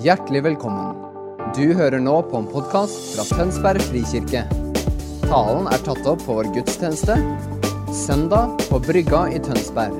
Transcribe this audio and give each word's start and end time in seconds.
Hjertelig 0.00 0.40
velkommen. 0.46 0.94
Du 1.52 1.74
hører 1.76 2.00
nå 2.00 2.14
på 2.30 2.38
en 2.38 2.46
podkast 2.48 2.94
fra 3.12 3.24
Tønsberg 3.36 3.82
frikirke. 3.84 4.46
Talen 5.26 5.66
er 5.68 5.82
tatt 5.84 6.06
opp 6.08 6.22
på 6.24 6.38
vår 6.38 6.48
gudstjeneste 6.54 7.18
søndag 7.92 8.54
på 8.70 8.80
Brygga 8.80 9.26
i 9.28 9.42
Tønsberg. 9.44 9.92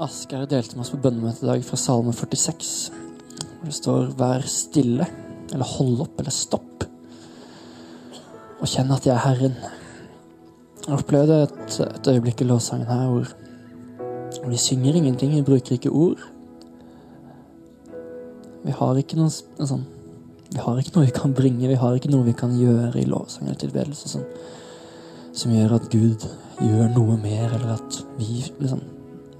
Asgeir 0.00 0.48
delte 0.48 0.78
med 0.78 0.86
oss 0.86 0.94
på 0.96 1.04
bønnemøtet 1.04 1.44
i 1.44 1.52
dag 1.52 1.68
fra 1.68 1.84
Salme 1.84 2.16
46. 2.16 2.76
Hvor 3.60 3.68
det 3.68 3.80
står 3.82 4.14
'vær 4.16 4.48
stille', 4.48 5.12
eller 5.52 5.66
'hold 5.76 6.00
opp', 6.00 6.20
eller 6.20 6.32
'stopp'. 6.32 6.73
Og 8.64 8.70
kjenne 8.70 8.96
at 8.96 9.04
jeg 9.04 9.12
er 9.12 9.20
Herren. 9.20 9.56
Jeg 10.86 10.96
opplevde 10.96 11.42
et, 11.44 11.74
et 11.84 12.06
øyeblikk 12.14 12.40
i 12.40 12.46
lovsangen 12.48 12.88
her 12.88 13.10
hvor, 13.10 13.32
vi 14.48 14.56
synger 14.56 14.96
ingenting, 14.96 15.34
vi 15.36 15.42
bruker 15.44 15.76
ikke 15.76 15.92
ord. 15.92 16.22
Vi 18.64 18.72
har 18.72 18.96
ikke 18.96 19.18
noe 19.20 19.30
sånn 19.32 19.84
Vi 20.54 20.62
har 20.62 20.78
ikke 20.80 20.94
noe 20.94 21.04
vi 21.04 21.12
kan 21.12 21.34
bringe, 21.36 21.68
vi 21.68 21.76
har 21.76 21.96
ikke 21.98 22.12
noe 22.12 22.24
vi 22.24 22.32
kan 22.36 22.54
gjøre 22.56 23.02
i 23.02 23.08
lovsang 23.08 23.48
eller 23.48 23.58
tilbedelse 23.60 24.08
som, 24.08 24.24
som 25.34 25.52
gjør 25.52 25.76
at 25.76 25.88
Gud 25.92 26.24
gjør 26.62 26.92
noe 26.94 27.16
mer, 27.20 27.50
eller 27.56 27.74
at 27.74 27.98
vi 28.20 28.44
liksom 28.60 28.80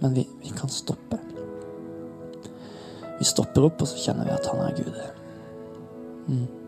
men 0.00 0.14
vi, 0.14 0.26
vi, 0.42 0.50
kan 0.52 0.68
stoppe. 0.68 1.16
Vi 3.18 3.24
stopper 3.24 3.64
opp, 3.70 3.80
og 3.80 3.88
så 3.88 4.02
kjenner 4.02 4.28
vi 4.28 4.34
at 4.34 4.48
han 4.50 4.60
er 4.66 4.74
Gud. 4.76 4.98
Mm. 6.26 6.63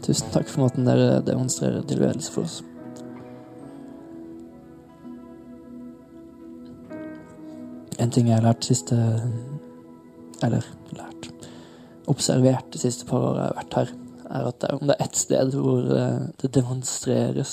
Tusen 0.00 0.32
takk 0.32 0.48
for 0.48 0.64
måten 0.64 0.88
dere 0.88 1.20
demonstrerer 1.24 1.84
tilbedelse 1.86 2.32
for 2.32 2.48
oss. 2.48 2.60
En 8.00 8.12
ting 8.12 8.30
jeg 8.30 8.38
har 8.38 8.46
lært 8.46 8.64
siste 8.64 8.96
Eller 10.40 10.64
lært 10.96 11.28
Observert 12.08 12.70
de 12.72 12.80
siste 12.80 13.04
par 13.06 13.20
årene 13.20 13.42
jeg 13.42 13.50
har 13.50 13.58
vært 13.58 13.76
her, 13.76 13.90
er 14.30 14.46
at 14.48 14.64
om 14.72 14.86
det 14.88 14.96
er 14.96 15.04
ett 15.04 15.18
sted 15.18 15.52
hvor 15.54 15.84
det 16.40 16.50
demonstreres 16.54 17.52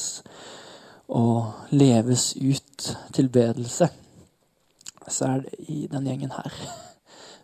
og 1.08 1.52
leves 1.72 2.32
ut 2.36 2.88
tilbedelse, 3.14 3.88
så 5.08 5.26
er 5.26 5.44
det 5.46 5.70
i 5.72 5.88
den 5.92 6.08
gjengen 6.10 6.34
her. 6.36 6.56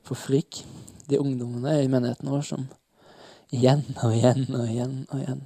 For 0.03 0.19
Frik, 0.19 0.63
de 1.09 1.19
ungdommene 1.19 1.83
i 1.83 1.91
menigheten 1.91 2.31
vår 2.31 2.43
som 2.47 2.65
igjen 3.53 3.83
og 4.01 4.15
igjen 4.15 4.47
og 4.49 4.65
igjen 4.67 4.95
og 5.09 5.19
igjen 5.21 5.43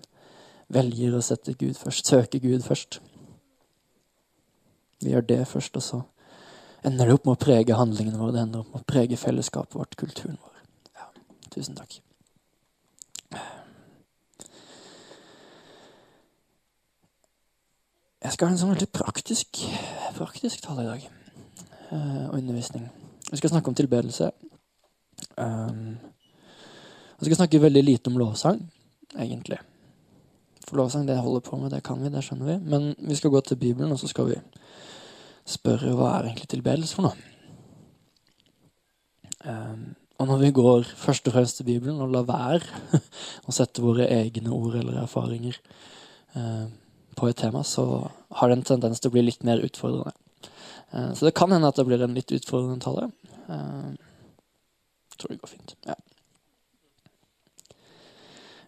velger 0.73 1.15
å 1.15 1.23
sette 1.23 1.55
Gud 1.59 1.77
først, 1.79 2.09
søke 2.09 2.41
Gud 2.43 2.63
først. 2.65 2.99
Vi 5.03 5.13
gjør 5.13 5.27
det 5.29 5.41
først, 5.47 5.77
og 5.77 5.83
så 5.85 6.01
ender 6.87 7.07
det 7.07 7.15
opp 7.17 7.27
med 7.27 7.37
å 7.37 7.43
prege 7.45 7.77
handlingene 7.77 8.19
våre. 8.19 8.33
Det 8.35 8.43
ender 8.43 8.63
opp 8.63 8.73
med 8.73 8.83
å 8.83 8.89
prege 8.89 9.19
fellesskapet 9.19 9.77
vårt, 9.77 9.95
kulturen 9.99 10.39
vår. 10.41 10.59
Ja, 10.97 11.07
tusen 11.53 11.77
takk. 11.77 11.99
Jeg 18.27 18.33
skal 18.33 18.49
ha 18.49 18.51
en 18.51 18.59
sånn 18.59 18.73
veldig 18.73 18.89
praktisk, 18.91 19.61
praktisk 20.17 20.65
tale 20.65 20.83
i 20.83 20.89
dag 20.89 21.05
og 21.95 22.33
undervisning. 22.35 22.89
Vi 23.29 23.39
skal 23.39 23.53
snakke 23.53 23.71
om 23.71 23.77
tilbedelse. 23.77 24.31
Um, 25.37 25.95
vi 27.17 27.25
skal 27.25 27.39
snakke 27.41 27.61
veldig 27.61 27.83
lite 27.83 28.11
om 28.11 28.19
lovsang, 28.19 28.59
egentlig. 29.17 29.57
For 30.67 30.77
lovsang, 30.77 31.07
det 31.07 31.17
holder 31.17 31.45
på 31.45 31.57
med, 31.57 31.71
det 31.73 31.83
kan 31.85 32.01
vi, 32.03 32.11
det 32.13 32.21
skjønner 32.25 32.51
vi. 32.51 32.57
Men 32.69 32.91
vi 32.99 33.15
skal 33.17 33.33
gå 33.33 33.41
til 33.41 33.57
Bibelen, 33.57 33.93
og 33.93 33.99
så 34.01 34.09
skal 34.11 34.29
vi 34.29 34.37
spørre 35.47 35.95
hva 35.95 36.11
er 36.17 36.27
egentlig 36.27 36.49
tilbedelse 36.51 36.97
for 36.97 37.07
noe. 37.07 37.15
Um, 39.47 39.95
og 40.17 40.27
når 40.27 40.41
vi 40.41 40.51
går 40.57 40.89
først 40.97 41.29
og 41.29 41.35
fremst 41.37 41.59
til 41.59 41.67
Bibelen 41.69 42.01
og 42.01 42.11
lar 42.11 42.25
være 42.27 42.99
å 43.47 43.53
sette 43.55 43.83
våre 43.85 44.09
egne 44.11 44.51
ord 44.53 44.75
eller 44.79 44.97
erfaringer 45.03 45.59
uh, 46.35 46.65
på 47.17 47.29
et 47.29 47.39
tema, 47.39 47.63
så 47.63 47.85
har 48.39 48.49
det 48.49 48.57
en 48.57 48.67
tendens 48.73 49.01
til 49.01 49.09
å 49.11 49.15
bli 49.15 49.23
litt 49.23 49.45
mer 49.47 49.61
utfordrende. 49.63 50.13
Uh, 50.91 51.13
så 51.17 51.29
det 51.29 51.35
kan 51.37 51.53
hende 51.53 51.69
at 51.69 51.79
det 51.79 51.87
blir 51.87 52.03
en 52.03 52.17
litt 52.17 52.33
utfordrende 52.33 52.83
tale. 52.83 53.07
Uh, 53.47 53.93
tror 55.17 55.33
det 55.33 55.41
går 55.41 55.53
fint. 55.53 55.77
Ja. 55.87 55.95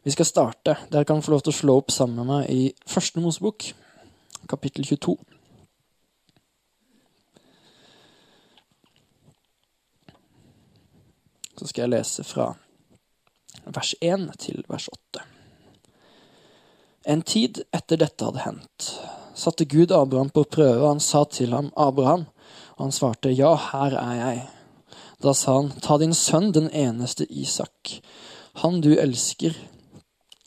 Vi 0.03 0.11
skal 0.11 0.25
starte. 0.25 0.77
Dere 0.91 1.05
kan 1.05 1.21
få 1.21 1.33
lov 1.33 1.43
til 1.43 1.51
å 1.51 1.59
slå 1.59 1.75
opp 1.81 1.91
sammen 1.91 2.21
med 2.21 2.29
meg 2.29 2.51
i 2.53 2.61
Første 2.87 3.19
Mosebok, 3.19 3.65
kapittel 4.47 4.87
22. 4.87 5.17
Så 11.59 11.67
skal 11.67 11.83
jeg 11.83 11.91
lese 11.91 12.23
fra 12.23 12.53
vers 13.67 13.91
1 13.99 14.29
til 14.39 14.63
vers 14.71 14.87
8. 14.87 15.25
En 17.11 17.23
tid 17.25 17.59
etter 17.75 17.99
dette 17.99 18.23
hadde 18.23 18.45
hendt, 18.45 18.87
satte 19.35 19.67
Gud 19.67 19.91
Abraham 19.91 20.31
på 20.31 20.45
prøve, 20.47 20.79
og 20.79 20.93
han 20.93 21.03
sa 21.03 21.25
til 21.27 21.51
ham, 21.55 21.73
Abraham, 21.75 22.23
og 22.77 22.85
han 22.85 22.95
svarte, 22.95 23.33
Ja, 23.35 23.51
her 23.73 23.97
er 23.99 24.15
jeg. 24.15 24.45
Da 25.19 25.33
sa 25.35 25.57
han, 25.57 25.73
Ta 25.83 25.97
din 25.99 26.15
sønn, 26.15 26.53
den 26.55 26.69
eneste 26.71 27.27
Isak, 27.27 27.99
han 28.63 28.79
du 28.79 28.93
elsker, 28.95 29.57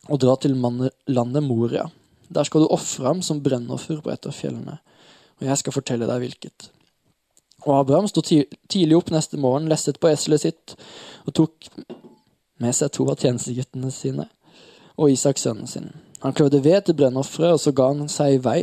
og 0.09 0.21
dra 0.23 0.37
til 0.41 0.57
landet 0.59 1.43
Moria. 1.47 1.89
Der 2.33 2.45
skal 2.49 2.65
du 2.65 2.73
ofre 2.73 3.07
ham 3.07 3.23
som 3.23 3.43
brennoffer 3.45 4.01
på 4.03 4.11
et 4.11 4.27
av 4.27 4.35
fjellene, 4.35 4.79
og 5.41 5.49
jeg 5.49 5.61
skal 5.61 5.77
fortelle 5.77 6.09
deg 6.09 6.25
hvilket. 6.25 6.71
Og 7.63 7.77
Abraham 7.79 8.09
sto 8.11 8.23
tidlig 8.25 8.97
opp 8.97 9.13
neste 9.15 9.39
morgen, 9.39 9.69
lesset 9.71 10.01
på 10.03 10.11
eselet 10.11 10.43
sitt, 10.43 10.77
og 11.27 11.37
tok 11.39 11.69
med 12.63 12.75
seg 12.75 12.91
to 12.95 13.07
av 13.11 13.21
tjenesteguttene 13.23 13.91
sine 13.95 14.27
og 14.97 15.11
Isak 15.11 15.39
sønnen 15.39 15.67
sin. 15.67 15.91
Han 16.23 16.35
kløvde 16.37 16.63
ved 16.65 16.87
til 16.87 16.95
brennofferet, 16.95 17.57
og 17.57 17.61
så 17.61 17.73
ga 17.75 17.89
han 17.91 18.09
seg 18.13 18.37
i 18.37 18.43
vei 18.43 18.61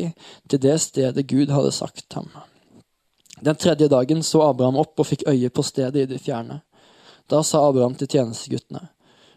til 0.50 0.62
det 0.64 0.78
stedet 0.82 1.28
Gud 1.28 1.52
hadde 1.52 1.74
sagt 1.76 2.14
ham. 2.16 2.30
Den 3.42 3.56
tredje 3.56 3.90
dagen 3.92 4.24
så 4.24 4.44
Abraham 4.50 4.80
opp 4.80 5.00
og 5.00 5.08
fikk 5.08 5.26
øye 5.28 5.50
på 5.50 5.64
stedet 5.64 6.04
i 6.04 6.10
det 6.10 6.22
fjerne. 6.24 6.62
Da 7.30 7.42
sa 7.44 7.66
Abraham 7.68 7.96
til 7.96 8.08
tjenesteguttene, 8.08 8.90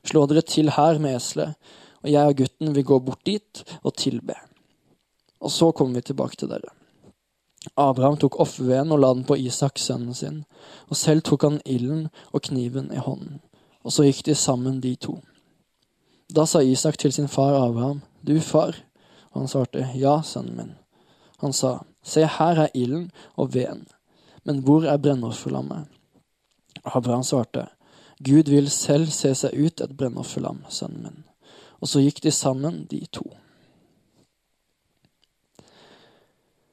slå 0.06 0.26
dere 0.26 0.42
til 0.42 0.70
her 0.74 0.98
med 0.98 1.16
eselet, 1.18 1.54
og 2.02 2.10
jeg 2.10 2.28
og 2.28 2.38
gutten 2.38 2.74
vil 2.74 2.84
gå 2.84 2.98
bort 2.98 3.26
dit 3.26 3.64
og 3.82 3.94
tilbe. 3.96 4.36
Og 5.40 5.50
så 5.50 5.72
kommer 5.72 6.00
vi 6.00 6.10
tilbake 6.10 6.38
til 6.38 6.50
dere. 6.50 6.70
Abraham 7.76 8.16
tok 8.18 8.40
offerveden 8.42 8.92
og 8.92 8.98
la 8.98 9.12
den 9.14 9.24
på 9.24 9.36
Isak, 9.38 9.78
sønnen 9.78 10.14
sin, 10.14 10.42
og 10.90 10.98
selv 10.98 11.22
tok 11.22 11.46
han 11.46 11.60
ilden 11.64 12.08
og 12.32 12.42
kniven 12.48 12.90
i 12.92 12.98
hånden, 12.98 13.38
og 13.82 13.94
så 13.94 14.06
gikk 14.06 14.24
de 14.26 14.34
sammen, 14.34 14.80
de 14.82 14.96
to. 14.96 15.20
Da 16.32 16.46
sa 16.46 16.62
Isak 16.62 16.98
til 16.98 17.12
sin 17.12 17.28
far 17.28 17.54
Abraham, 17.60 18.02
du 18.26 18.40
far, 18.40 18.74
og 19.30 19.42
han 19.42 19.48
svarte, 19.48 19.86
ja, 19.94 20.20
sønnen 20.26 20.56
min. 20.56 20.74
Han 21.38 21.54
sa, 21.54 21.78
se, 22.02 22.26
her 22.26 22.66
er 22.66 22.74
ilden 22.74 23.10
og 23.36 23.54
veden, 23.54 23.86
men 24.44 24.62
hvor 24.66 24.86
er 24.86 24.98
brennofferlammet? 24.98 25.86
Abraham 26.84 27.22
svarte, 27.22 27.68
Gud 28.24 28.50
vil 28.50 28.70
selv 28.70 29.10
se 29.10 29.34
seg 29.34 29.54
ut 29.54 29.80
et 29.80 29.96
brennofferlam, 29.98 30.64
sønnen 30.70 31.06
min. 31.06 31.22
Og 31.82 31.90
så 31.90 32.02
gikk 32.04 32.22
de 32.22 32.30
sammen, 32.34 32.84
de 32.90 33.02
to. 33.10 33.26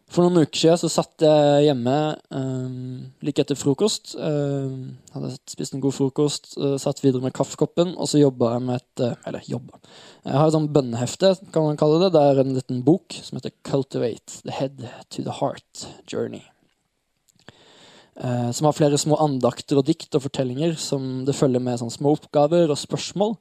For 0.09 0.25
noen 0.25 0.41
uker 0.41 0.57
siden 0.57 0.79
så 0.81 0.89
satt 0.89 1.21
jeg 1.21 1.67
hjemme 1.67 1.95
um, 2.33 3.09
like 3.25 3.43
etter 3.43 3.57
frokost. 3.57 4.15
Um, 4.17 4.97
hadde 5.13 5.35
spist 5.49 5.75
en 5.77 5.83
god 5.83 5.93
frokost, 5.93 6.55
uh, 6.57 6.79
satt 6.81 7.03
videre 7.03 7.21
med 7.21 7.35
kaffekoppen, 7.37 7.93
og 7.93 8.09
så 8.09 8.21
jobba 8.21 8.55
jeg 8.55 8.63
med 8.65 8.81
et 8.81 9.03
uh, 9.05 9.27
Eller 9.29 9.45
jobba. 9.45 9.77
Jeg 10.25 10.33
har 10.33 10.49
et 10.49 10.57
sånt 10.57 10.73
bønnehefte, 10.73 11.35
kan 11.53 11.67
man 11.67 11.77
kalle 11.77 12.01
det. 12.01 12.11
Det 12.17 12.23
er 12.25 12.41
en 12.41 12.57
liten 12.57 12.81
bok 12.87 13.19
som 13.21 13.37
heter 13.37 13.53
Cultivate 13.69 14.41
the 14.41 14.57
Head 14.57 14.81
to 15.13 15.21
the 15.21 15.37
Heart 15.37 15.85
Journey. 16.09 16.41
Uh, 18.17 18.49
som 18.49 18.65
har 18.65 18.75
flere 18.75 18.97
små 18.97 19.21
andakter 19.21 19.77
og 19.77 19.85
dikt 19.87 20.17
og 20.17 20.25
fortellinger 20.25 20.73
som 20.81 21.21
det 21.29 21.37
følger 21.37 21.61
med 21.61 21.79
sånne 21.79 21.93
små 21.93 22.17
oppgaver 22.17 22.73
og 22.73 22.81
spørsmål. 22.81 23.37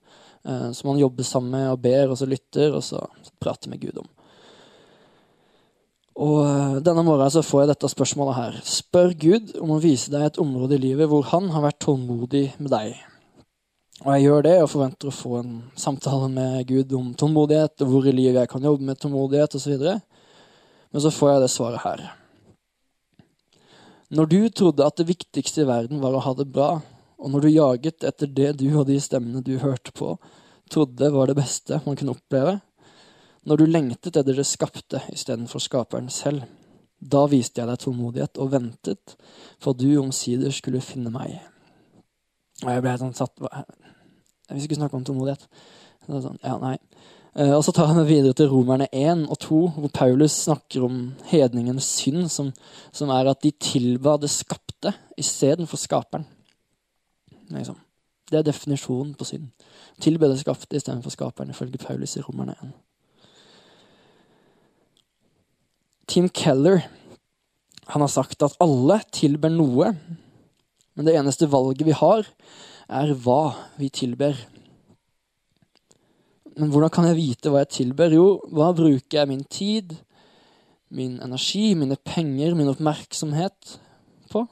Som 0.73 0.89
man 0.91 1.01
jobber 1.01 1.27
sammen 1.27 1.53
med 1.53 1.73
og 1.73 1.83
ber, 1.85 2.09
og 2.09 2.19
så 2.21 2.29
lytter, 2.29 2.73
og 2.77 2.85
så 2.85 3.03
prater 3.41 3.73
med 3.73 3.83
Gud 3.83 4.01
om. 4.01 4.09
Og 6.19 6.81
denne 6.83 7.05
morgenen 7.07 7.31
så 7.31 7.45
får 7.47 7.63
jeg 7.63 7.71
dette 7.71 7.91
spørsmålet 7.93 8.39
her. 8.39 8.57
Spør 8.67 9.13
Gud 9.15 9.53
om 9.63 9.77
å 9.77 9.83
vise 9.83 10.11
deg 10.11 10.25
et 10.27 10.41
område 10.43 10.75
i 10.75 10.83
livet 10.89 11.07
hvor 11.11 11.29
han 11.31 11.47
har 11.55 11.63
vært 11.69 11.79
tålmodig 11.85 12.49
med 12.59 12.73
deg. 12.75 12.97
Og 14.03 14.13
jeg 14.15 14.25
gjør 14.27 14.45
det 14.47 14.57
og 14.63 14.71
forventer 14.71 15.11
å 15.11 15.15
få 15.15 15.39
en 15.41 15.55
samtale 15.79 16.29
med 16.31 16.67
Gud 16.69 16.93
om 16.95 17.13
tålmodighet, 17.19 17.83
og 17.83 17.93
hvor 17.93 18.07
i 18.07 18.15
livet 18.15 18.43
jeg 18.43 18.51
kan 18.51 18.67
jobbe 18.67 18.87
med 18.87 18.99
tålmodighet 18.99 19.55
osv. 19.59 19.75
Men 19.79 21.03
så 21.03 21.15
får 21.15 21.33
jeg 21.33 21.45
det 21.45 21.51
svaret 21.55 21.85
her. 21.85 22.05
Når 24.15 24.31
du 24.31 24.39
trodde 24.49 24.87
at 24.87 24.99
det 24.99 25.09
viktigste 25.11 25.63
i 25.65 25.69
verden 25.69 26.03
var 26.03 26.15
å 26.15 26.23
ha 26.25 26.35
det 26.39 26.47
bra, 26.51 26.79
og 27.19 27.33
når 27.33 27.45
du 27.45 27.49
jaget 27.51 28.07
etter 28.07 28.31
det 28.31 28.53
du 28.61 28.69
og 28.79 28.87
de 28.89 28.99
stemmene 29.03 29.43
du 29.43 29.57
hørte 29.59 29.93
på, 29.93 30.15
trodde 30.71 31.11
var 31.13 31.31
det 31.31 31.39
beste 31.39 31.81
man 31.87 31.97
kunne 31.99 32.15
oppleve, 32.15 32.59
når 33.49 33.59
du 33.59 33.67
lengtet 33.67 34.17
etter 34.17 34.37
det 34.37 34.47
skapte 34.47 35.01
istedenfor 35.13 35.63
skaperen 35.63 36.11
selv. 36.13 36.45
Da 36.99 37.25
viste 37.31 37.61
jeg 37.61 37.71
deg 37.71 37.81
tålmodighet 37.81 38.41
og 38.43 38.53
ventet 38.53 39.15
for 39.61 39.73
at 39.73 39.81
du 39.81 39.91
omsider 40.01 40.55
skulle 40.55 40.83
finne 40.83 41.13
meg. 41.15 41.37
Og 42.65 42.73
jeg 42.73 42.83
ble 42.83 42.93
helt 42.93 43.05
sånn 43.05 43.15
satt 43.15 43.39
Vi 43.39 44.65
skulle 44.65 44.81
snakke 44.81 44.99
om 44.99 45.05
tålmodighet. 45.07 45.45
Sånn, 46.09 46.41
ja, 46.43 46.57
nei. 46.59 46.77
Eh, 47.39 47.53
og 47.55 47.63
så 47.65 47.75
tar 47.75 47.91
han 47.91 48.01
det 48.01 48.09
videre 48.09 48.35
til 48.35 48.49
Romerne 48.51 48.89
1 48.91 49.27
og 49.29 49.39
2, 49.45 49.61
hvor 49.77 49.93
Paulus 49.95 50.35
snakker 50.47 50.87
om 50.89 50.99
hedningens 51.31 51.87
synd, 52.01 52.27
som, 52.33 52.51
som 52.91 53.13
er 53.15 53.31
at 53.31 53.45
de 53.45 53.53
tilba 53.53 54.17
det 54.19 54.33
skapte 54.33 54.95
istedenfor 55.21 55.79
skaperen. 55.79 56.27
Liksom. 57.55 57.79
Det 58.29 58.39
er 58.39 58.45
definisjonen 58.45 59.15
på 59.17 59.25
synd. 59.25 59.49
Tilbe 60.01 60.29
det 60.29 60.41
skapte 60.43 60.77
istedenfor 60.77 61.15
skaperen, 61.15 61.51
ifølge 61.51 61.81
Paulus 61.81 62.17
i 62.17 62.23
Romerne 62.25 62.55
1. 62.63 62.73
Tim 66.09 66.29
Keller 66.29 66.83
han 67.89 68.05
har 68.05 68.11
sagt 68.13 68.43
at 68.45 68.57
alle 68.61 68.99
tilber 69.17 69.53
noe, 69.53 69.95
men 70.93 71.07
det 71.07 71.15
eneste 71.17 71.49
valget 71.49 71.87
vi 71.89 71.97
har, 71.97 72.27
er 72.89 73.15
hva 73.17 73.55
vi 73.81 73.89
tilber. 73.89 74.37
Men 76.59 76.73
hvordan 76.73 76.93
kan 76.93 77.09
jeg 77.09 77.17
vite 77.17 77.53
hva 77.53 77.63
jeg 77.63 77.73
tilber? 77.79 78.13
Jo, 78.13 78.27
hva 78.53 78.75
bruker 78.77 79.21
jeg 79.21 79.31
min 79.31 79.45
tid, 79.49 79.95
min 80.93 81.17
energi, 81.25 81.73
mine 81.79 81.97
penger, 82.05 82.57
min 82.59 82.69
oppmerksomhet 82.73 83.79
på? 84.33 84.45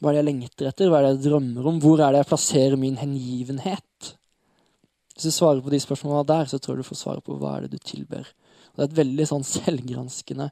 Hva 0.00 0.10
er 0.10 0.16
det 0.16 0.20
jeg 0.20 0.28
lengter 0.28 0.68
etter? 0.68 0.90
Hva 0.92 1.00
er 1.00 1.06
det 1.06 1.12
jeg 1.14 1.30
drømmer 1.30 1.68
om? 1.70 1.80
Hvor 1.80 2.00
er 2.04 2.12
det 2.12 2.22
jeg 2.22 2.30
plasserer 2.32 2.80
min 2.80 2.98
hengivenhet? 3.00 4.10
Hvis 5.16 5.30
du 5.30 5.32
svarer 5.32 5.62
på 5.64 5.72
de 5.72 5.80
spørsmålene 5.80 6.28
der, 6.28 6.50
så 6.50 6.60
tror 6.60 6.76
jeg 6.76 6.84
du 6.84 6.90
får 6.90 7.00
svare 7.00 7.24
på 7.24 7.38
hva 7.40 7.54
er 7.56 7.64
det 7.64 7.78
du 7.78 7.88
tilber. 7.92 8.26
Og 8.74 8.76
det 8.76 8.84
er 8.84 8.90
et 8.90 8.98
veldig 8.98 9.26
sånn 9.30 9.46
selvgranskende 9.48 10.50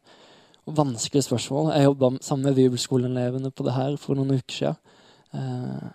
og 0.65 0.79
vanskelig 0.79 1.27
spørsmål. 1.27 1.75
Jeg 1.77 1.91
jobba 1.91 2.11
sammen 2.25 2.49
med 2.49 2.57
bibelskoleelevene 2.57 3.53
på 3.53 3.67
det 3.67 3.75
her 3.77 3.99
for 4.01 4.17
noen 4.17 4.39
uker 4.39 4.57
siden. 4.57 4.81
Eh, 5.37 5.91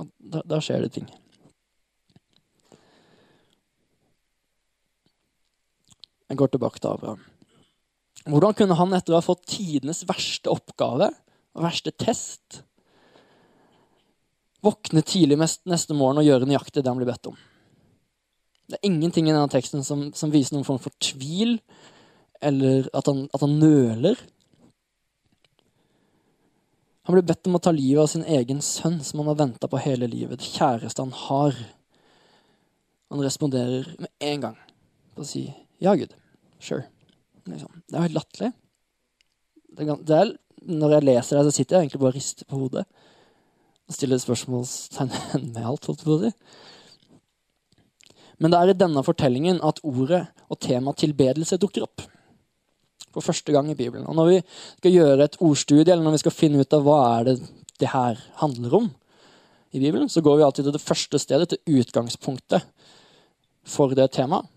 og 0.00 0.08
da, 0.32 0.40
da 0.48 0.60
skjer 0.64 0.86
det 0.86 0.94
ting. 0.94 1.10
Jeg 6.30 6.38
går 6.40 6.54
tilbake 6.54 6.80
til 6.80 6.94
Abraham. 6.94 7.22
Hvordan 8.30 8.56
kunne 8.56 8.76
han 8.78 8.96
etter 8.96 9.12
å 9.12 9.18
ha 9.18 9.24
fått 9.24 9.48
tidenes 9.50 10.04
verste 10.08 10.52
oppgave 10.52 11.10
og 11.10 11.64
verste 11.64 11.92
test 11.92 12.62
våkne 14.64 15.02
tidlig 15.06 15.38
neste 15.40 15.96
morgen 15.96 16.20
og 16.20 16.26
gjøre 16.26 16.48
nøyaktig 16.48 16.82
det 16.82 16.90
han 16.90 17.00
blir 17.00 17.10
bedt 17.10 17.30
om? 17.30 17.38
Det 18.70 18.78
er 18.78 18.86
ingenting 18.86 19.26
i 19.26 19.32
denne 19.32 19.50
teksten 19.50 19.82
som, 19.86 20.10
som 20.14 20.30
viser 20.30 20.54
noen 20.54 20.66
form 20.66 20.78
for 20.82 20.94
tvil, 21.02 21.56
eller 22.40 22.86
at 22.96 23.08
han, 23.10 23.24
at 23.34 23.42
han 23.42 23.56
nøler. 23.58 24.20
Han 27.08 27.16
blir 27.16 27.26
bedt 27.26 27.50
om 27.50 27.58
å 27.58 27.62
ta 27.64 27.72
livet 27.74 28.04
av 28.04 28.12
sin 28.12 28.26
egen 28.38 28.62
sønn, 28.62 29.00
som 29.02 29.22
han 29.22 29.32
har 29.32 29.40
venta 29.40 29.68
på 29.70 29.80
hele 29.82 30.06
livet. 30.10 30.38
Det 30.38 30.52
kjæreste 30.54 31.02
han 31.02 31.16
har. 31.26 31.58
Han 33.10 33.24
responderer 33.24 33.90
med 33.98 34.12
en 34.22 34.46
gang 34.46 34.58
på 35.16 35.24
å 35.24 35.26
si 35.26 35.48
'ja, 35.80 35.96
Gud'. 35.96 36.14
Sure. 36.60 36.84
Liksom. 37.48 37.82
Det 37.88 37.96
er 37.96 38.06
helt 38.06 38.18
latterlig. 38.20 38.52
Er, 39.80 40.36
når 40.62 40.90
jeg 40.92 41.04
leser 41.08 41.36
det, 41.36 41.44
så 41.44 41.56
sitter 41.56 41.76
jeg 41.76 41.88
egentlig 41.88 42.00
bare 42.00 42.12
og 42.12 42.18
rister 42.20 42.44
på 42.44 42.58
hodet. 42.60 42.84
Stiller 43.90 44.20
spørsmålstegn 44.22 45.10
med 45.54 45.64
alt, 45.64 45.88
holdt 45.90 46.04
på 46.06 46.16
å 46.16 46.20
si. 46.24 46.32
Men 48.40 48.52
det 48.52 48.60
er 48.60 48.72
i 48.72 48.78
denne 48.78 49.02
fortellingen 49.04 49.60
at 49.66 49.82
ordet 49.84 50.22
og 50.48 50.60
temaet 50.64 51.02
tilbedelse 51.02 51.58
dukker 51.60 51.84
opp 51.84 52.06
for 53.10 53.26
første 53.26 53.52
gang 53.52 53.68
i 53.70 53.76
Bibelen. 53.76 54.06
Og 54.06 54.16
når 54.16 54.30
vi 54.30 54.38
skal 54.78 54.94
gjøre 54.94 55.26
et 55.26 55.36
ordstudie, 55.42 55.90
eller 55.90 56.06
når 56.06 56.16
vi 56.16 56.22
skal 56.22 56.34
finne 56.36 56.62
ut 56.62 56.76
av 56.76 56.86
hva 56.86 57.00
er 57.18 57.26
det 57.28 57.36
det 57.80 57.90
her 57.90 58.18
handler 58.42 58.76
om 58.76 58.88
i 59.72 59.80
Bibelen, 59.80 60.08
så 60.08 60.20
går 60.20 60.36
vi 60.36 60.46
alltid 60.46 60.66
til 60.66 60.74
det 60.76 60.84
første 60.84 61.18
stedet, 61.18 61.48
til 61.48 61.80
utgangspunktet 61.80 62.66
for 63.66 63.94
det 63.96 64.10
temaet. 64.16 64.48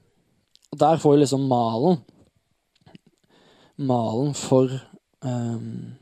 Og 0.74 0.80
der 0.80 0.98
får 0.98 1.14
vi 1.14 1.22
liksom 1.22 1.46
malen. 1.48 2.00
Malen 3.78 4.34
for 4.38 4.72
um, 5.22 5.94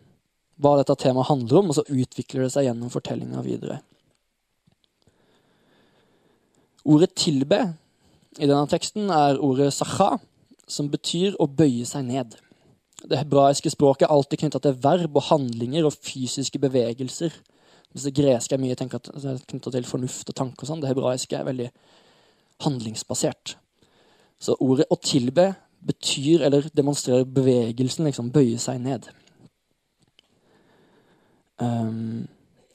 hva 0.62 0.76
dette 0.78 0.96
temaet 1.02 1.30
handler 1.30 1.62
om, 1.62 1.72
og 1.72 1.78
så 1.78 1.86
utvikler 1.90 2.46
det 2.46 2.52
seg 2.54 2.68
gjennom 2.68 2.92
fortellinga 2.94 3.42
videre. 3.46 3.82
Ordet 6.86 7.14
'tilbe' 7.16 7.74
i 8.40 8.48
denne 8.48 8.68
teksten 8.68 9.10
er 9.10 9.40
ordet 9.42 9.74
'sacha', 9.74 10.20
som 10.68 10.90
betyr 10.90 11.36
å 11.40 11.48
bøye 11.48 11.86
seg 11.86 12.06
ned. 12.06 12.36
Det 13.10 13.18
hebraiske 13.18 13.70
språket 13.70 14.08
er 14.08 14.14
alltid 14.14 14.40
knytta 14.40 14.60
til 14.62 14.78
verb 14.84 15.16
og 15.18 15.28
handlinger 15.30 15.86
og 15.86 15.94
fysiske 15.94 16.60
bevegelser. 16.60 17.34
Mens 17.94 18.06
det 18.06 18.16
greske 18.16 18.56
er 18.56 18.62
mye 18.62 18.76
knytta 18.76 19.72
til 19.72 19.84
fornuft 19.84 20.30
og 20.30 20.36
tanke. 20.36 20.64
og 20.64 20.68
sånn. 20.68 20.82
Det 20.82 20.90
hebraiske 20.90 21.36
er 21.36 21.44
veldig 21.44 21.72
handlingsbasert. 22.62 23.58
Så 24.40 24.56
ordet 24.60 24.86
'å 24.90 24.98
tilbe' 25.02 25.56
betyr, 25.86 26.42
eller 26.42 26.70
demonstrerer 26.76 27.26
bevegelsen, 27.26 28.06
liksom 28.06 28.32
bøye 28.32 28.58
seg 28.58 28.80
ned. 28.82 29.10
Um, 31.62 32.26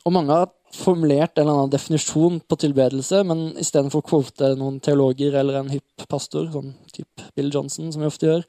og 0.07 0.15
mange 0.15 0.35
har 0.39 0.53
formulert 0.77 1.35
en 1.35 1.45
eller 1.45 1.61
annen 1.61 1.73
definisjon 1.73 2.39
på 2.47 2.59
tilbedelse, 2.63 3.23
men 3.27 3.49
istedenfor 3.59 4.03
å 4.03 4.07
kvote 4.07 4.53
noen 4.59 4.79
teologer 4.85 5.35
eller 5.41 5.61
en 5.61 5.71
hypp 5.73 6.07
pastor, 6.11 6.47
sånn 6.53 6.75
type 6.95 7.27
Bill 7.35 7.51
Johnson, 7.53 7.91
som 7.93 8.03
vi 8.03 8.11
ofte 8.11 8.29
gjør, 8.29 8.45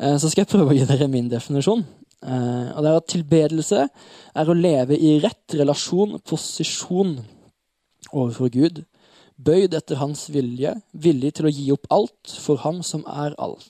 eh, 0.00 0.16
så 0.16 0.30
skal 0.30 0.44
jeg 0.44 0.52
prøve 0.54 0.72
å 0.72 0.78
gi 0.78 0.86
dere 0.88 1.10
min 1.12 1.28
definisjon. 1.28 1.84
Eh, 2.24 2.68
og 2.74 2.82
det 2.82 2.90
er 2.90 3.00
at 3.00 3.10
tilbedelse 3.12 3.88
er 4.34 4.48
å 4.48 4.56
leve 4.56 4.96
i 4.96 5.18
rett 5.22 5.58
relasjon, 5.60 6.18
posisjon 6.26 7.18
overfor 8.12 8.50
Gud. 8.54 8.84
Bøyd 9.38 9.76
etter 9.78 10.00
hans 10.00 10.26
vilje, 10.34 10.72
villig 10.92 11.36
til 11.38 11.46
å 11.46 11.52
gi 11.52 11.68
opp 11.74 11.86
alt 11.94 12.38
for 12.42 12.64
ham 12.64 12.80
som 12.82 13.04
er 13.06 13.36
alt. 13.38 13.68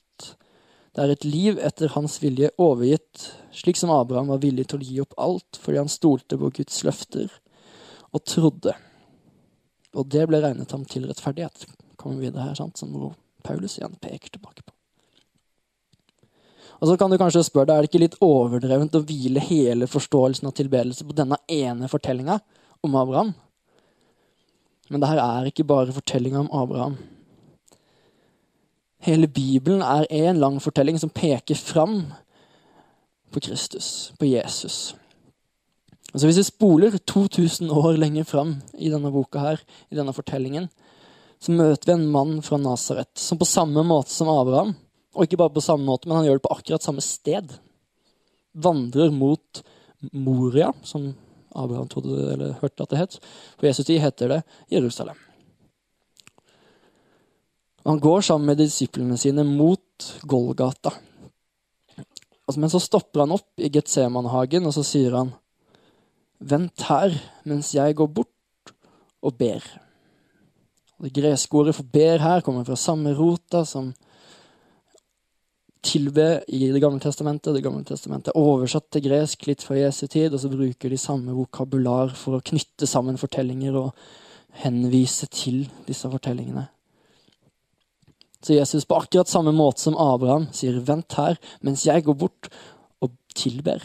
Det 0.94 1.04
er 1.04 1.12
et 1.12 1.26
liv 1.28 1.58
etter 1.62 1.92
hans 1.92 2.16
vilje 2.22 2.48
overgitt, 2.56 3.28
slik 3.58 3.76
som 3.80 3.92
Abraham 3.92 4.30
var 4.32 4.42
villig 4.42 4.68
til 4.70 4.80
å 4.80 4.88
gi 4.88 5.00
opp 5.02 5.16
alt 5.20 5.58
fordi 5.62 5.82
han 5.82 5.92
stolte 5.92 6.38
på 6.38 6.52
Guds 6.60 6.82
løfter 6.86 7.32
og 8.14 8.24
trodde. 8.24 8.74
Og 9.98 10.08
det 10.12 10.26
ble 10.30 10.40
regnet 10.44 10.72
ham 10.72 10.84
til 10.88 11.08
rettferdighet. 11.08 11.66
Kommer 11.98 12.20
vi 12.20 12.28
videre 12.28 12.50
her, 12.50 12.58
sant? 12.58 12.78
Som 12.78 12.94
Paulus 13.44 13.78
igjen 13.78 13.96
peker 14.00 14.34
tilbake 14.34 14.62
på. 14.62 14.72
Og 16.78 16.86
så 16.86 16.94
kan 16.98 17.10
du 17.10 17.18
kanskje 17.18 17.42
spørre 17.42 17.72
deg, 17.72 17.76
Er 17.76 17.82
det 17.82 17.90
ikke 17.90 18.04
litt 18.04 18.20
overdrevent 18.22 18.94
å 18.94 19.02
hvile 19.02 19.42
hele 19.42 19.88
forståelsen 19.90 20.46
av 20.46 20.54
tilbedelse 20.54 21.06
på 21.06 21.16
denne 21.16 21.40
ene 21.50 21.90
fortellinga 21.90 22.38
om 22.86 22.94
Abraham? 22.94 23.32
Men 24.88 25.02
det 25.02 25.10
her 25.10 25.20
er 25.20 25.48
ikke 25.50 25.66
bare 25.68 25.92
fortellinga 25.92 26.44
om 26.44 26.52
Abraham. 26.54 26.96
Hele 29.04 29.28
Bibelen 29.30 29.82
er 29.82 30.06
en 30.10 30.40
lang 30.40 30.60
fortelling 30.62 30.98
som 30.98 31.10
peker 31.10 31.58
fram 31.58 32.00
på 33.30 33.40
Kristus, 33.40 34.12
på 34.18 34.26
Jesus. 34.26 34.94
Altså 36.12 36.26
Hvis 36.26 36.40
vi 36.40 36.46
spoler 36.48 36.98
2000 36.98 37.70
år 37.70 37.98
lenger 38.00 38.24
fram 38.24 38.56
i 38.78 38.90
denne 38.90 39.12
boka 39.12 39.42
her, 39.42 39.62
i 39.90 39.98
denne 39.98 40.14
fortellingen, 40.16 40.68
så 41.38 41.52
møter 41.52 41.90
vi 41.90 41.96
en 41.98 42.10
mann 42.10 42.40
fra 42.42 42.58
Nasaret 42.58 43.12
som 43.20 43.38
på 43.38 43.46
samme 43.46 43.84
måte 43.86 44.10
som 44.10 44.30
Abraham, 44.32 44.74
og 45.14 45.26
ikke 45.26 45.38
bare 45.40 45.54
på 45.54 45.64
samme 45.64 45.86
måte, 45.86 46.08
men 46.08 46.18
han 46.18 46.26
gjør 46.26 46.40
det 46.40 46.46
på 46.46 46.54
akkurat 46.56 46.84
samme 46.84 47.04
sted, 47.04 47.52
vandrer 48.54 49.12
mot 49.14 49.62
Moria, 50.12 50.72
som 50.82 51.12
Abraham 51.54 51.88
trodde, 51.90 52.16
eller 52.32 52.58
hørte 52.62 52.84
at 52.84 52.92
det 52.92 53.00
het. 53.00 53.18
På 53.58 53.66
Jesu 53.66 53.82
tid 53.82 54.00
heter 54.02 54.32
det 54.32 54.42
Jerusalem. 54.70 55.16
Han 57.84 58.00
går 58.00 58.20
sammen 58.20 58.46
med 58.46 58.58
disiplene 58.60 59.16
sine 59.16 59.44
mot 59.48 60.08
Golgata. 60.28 60.92
Men 62.56 62.70
så 62.72 62.80
stopper 62.80 63.26
han 63.26 63.34
opp 63.36 63.60
i 63.60 63.68
Getsemanhagen, 63.72 64.64
og 64.64 64.72
så 64.76 64.84
sier 64.86 65.16
han 65.18 65.34
Vent 66.38 66.84
her 66.86 67.12
mens 67.50 67.72
jeg 67.74 67.96
går 67.98 68.08
bort 68.14 68.72
og 69.26 69.34
ber. 69.40 69.64
Det 71.02 71.10
greske 71.14 71.58
ordet 71.58 71.74
for 71.74 71.86
ber 71.92 72.22
her 72.22 72.44
kommer 72.46 72.64
fra 72.66 72.78
samme 72.78 73.10
rota 73.18 73.64
som 73.66 73.90
tilbe 75.82 76.42
i 76.48 76.70
Det 76.72 76.80
gamle 76.82 77.00
testamentet. 77.00 77.54
Det 77.54 77.62
gamle 77.62 77.84
testamentet 77.84 78.32
er 78.32 78.40
oversatt 78.40 78.90
til 78.90 79.04
gresk 79.06 79.46
litt 79.46 79.62
fra 79.62 79.78
Jesu 79.78 80.06
tid, 80.06 80.32
og 80.32 80.40
så 80.40 80.50
bruker 80.50 80.90
de 80.90 80.98
samme 80.98 81.34
vokabular 81.34 82.14
for 82.14 82.38
å 82.38 82.42
knytte 82.42 82.86
sammen 82.86 83.18
fortellinger 83.18 83.76
og 83.78 83.94
henvise 84.62 85.26
til 85.30 85.68
disse 85.86 86.10
fortellingene. 86.10 86.66
Så 88.42 88.54
Jesus 88.54 88.86
på 88.86 88.98
akkurat 89.00 89.30
samme 89.30 89.52
måte 89.52 89.82
som 89.82 89.96
Abraham 89.98 90.46
sier 90.54 90.78
'vent 90.80 91.12
her 91.18 91.38
mens 91.60 91.86
jeg 91.86 92.04
går 92.04 92.14
bort 92.14 92.48
og 93.00 93.10
tilber'. 93.34 93.82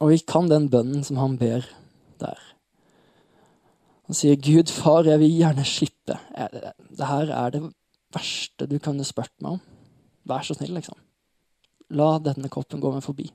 Og 0.00 0.08
vi 0.10 0.18
kan 0.18 0.48
den 0.48 0.70
bønnen 0.70 1.04
som 1.04 1.16
han 1.16 1.38
ber 1.38 1.68
der. 2.20 2.38
Han 4.06 4.14
sier, 4.14 4.36
'Gud, 4.36 4.68
far, 4.68 5.04
jeg 5.04 5.18
vil 5.18 5.38
gjerne 5.38 5.64
slippe.' 5.64 6.18
Det 6.98 7.06
her 7.06 7.30
er 7.30 7.50
det 7.50 7.62
verste 8.12 8.66
du 8.66 8.78
kunne 8.78 9.04
spurt 9.04 9.32
meg 9.40 9.52
om. 9.52 9.60
Vær 10.24 10.42
så 10.42 10.54
snill, 10.54 10.74
liksom. 10.74 10.98
La 11.90 12.18
denne 12.18 12.48
koppen 12.48 12.80
gå 12.80 12.90
meg 12.92 13.02
forbi. 13.02 13.30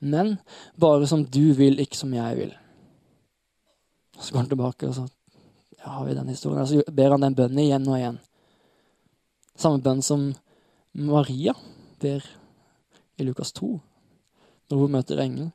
Men 0.00 0.38
bare 0.80 1.06
som 1.06 1.24
du 1.24 1.52
vil, 1.52 1.80
ikke 1.80 1.96
som 1.96 2.14
jeg 2.14 2.36
vil. 2.36 2.52
Så 4.20 4.32
går 4.32 4.38
han 4.38 4.48
tilbake, 4.48 4.88
og 4.88 4.94
så 4.94 5.08
ja, 5.82 5.90
har 5.90 6.06
vi 6.06 6.14
den 6.14 6.28
historien. 6.28 6.66
Så 6.66 6.82
ber 6.92 7.10
han 7.10 7.24
den 7.24 7.36
bønnen 7.38 7.62
igjen 7.64 7.88
og 7.88 7.98
igjen. 7.98 8.18
Samme 9.60 9.82
bønn 9.84 10.02
som 10.04 10.30
Maria 10.92 11.54
ber 12.00 12.24
i 13.20 13.26
Lukas 13.26 13.52
2, 13.52 13.70
når 14.70 14.82
hun 14.82 14.94
møter 14.96 15.20
engelen. 15.20 15.52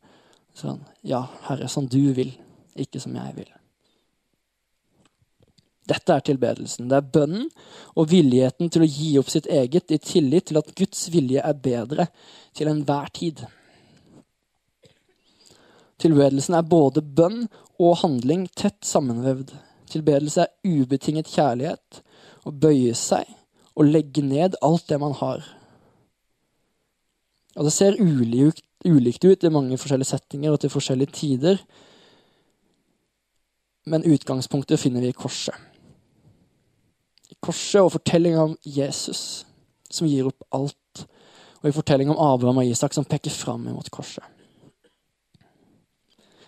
Så 0.55 0.69
han, 0.71 0.81
ja, 1.01 1.25
Herre, 1.49 1.67
som 1.71 1.87
du 1.89 2.13
vil, 2.15 2.31
ikke 2.75 3.01
som 3.03 3.15
jeg 3.17 3.35
vil. 3.39 3.51
Dette 5.85 6.15
er 6.15 6.23
tilbedelsen. 6.25 6.87
Det 6.89 6.97
er 6.97 7.11
bønnen 7.17 7.49
og 7.93 8.09
villigheten 8.09 8.71
til 8.73 8.85
å 8.85 8.89
gi 8.89 9.11
opp 9.21 9.29
sitt 9.29 9.49
eget 9.51 9.93
i 9.93 9.99
tillit 10.01 10.47
til 10.49 10.57
at 10.61 10.71
Guds 10.77 11.03
vilje 11.13 11.43
er 11.45 11.61
bedre 11.61 12.07
til 12.57 12.71
enhver 12.71 13.11
tid. 13.13 13.43
Tilbedelsen 16.01 16.57
er 16.57 16.65
både 16.65 17.05
bønn 17.05 17.45
og 17.77 17.99
handling 18.01 18.47
tett 18.57 18.81
sammenvevd. 18.85 19.53
Tilbedelse 19.95 20.43
er 20.43 20.51
ubetinget 20.67 21.29
kjærlighet, 21.31 22.01
å 22.45 22.51
bøye 22.51 22.93
seg 22.99 23.29
og 23.75 23.87
legge 23.87 24.23
ned 24.23 24.57
alt 24.63 24.89
det 24.89 24.99
man 24.99 25.15
har. 25.15 25.43
Og 27.55 27.63
Det 27.63 27.71
ser 27.73 27.99
ulikt, 27.99 28.63
ulikt 28.85 29.25
ut 29.25 29.43
i 29.43 29.49
mange 29.49 29.77
forskjellige 29.79 30.11
settinger 30.11 30.51
og 30.51 30.59
til 30.59 30.69
forskjellige 30.69 31.15
tider, 31.15 31.61
men 33.85 34.03
utgangspunktet 34.03 34.81
finner 34.81 35.01
vi 35.01 35.11
i 35.13 35.17
korset 35.17 35.53
I 37.29 37.35
korset 37.39 37.83
og 37.85 37.91
fortellinga 37.93 38.41
om 38.41 38.55
Jesus 38.65 39.45
som 39.91 40.07
gir 40.09 40.25
opp 40.25 40.41
alt, 40.51 41.05
og 41.61 41.69
i 41.69 41.73
fortellinga 41.75 42.11
om 42.11 42.33
Abraham 42.33 42.59
og 42.63 42.67
Isak 42.67 42.93
som 42.93 43.05
peker 43.05 43.31
fram 43.31 43.69
mot 43.69 43.89
korset. 43.93 44.23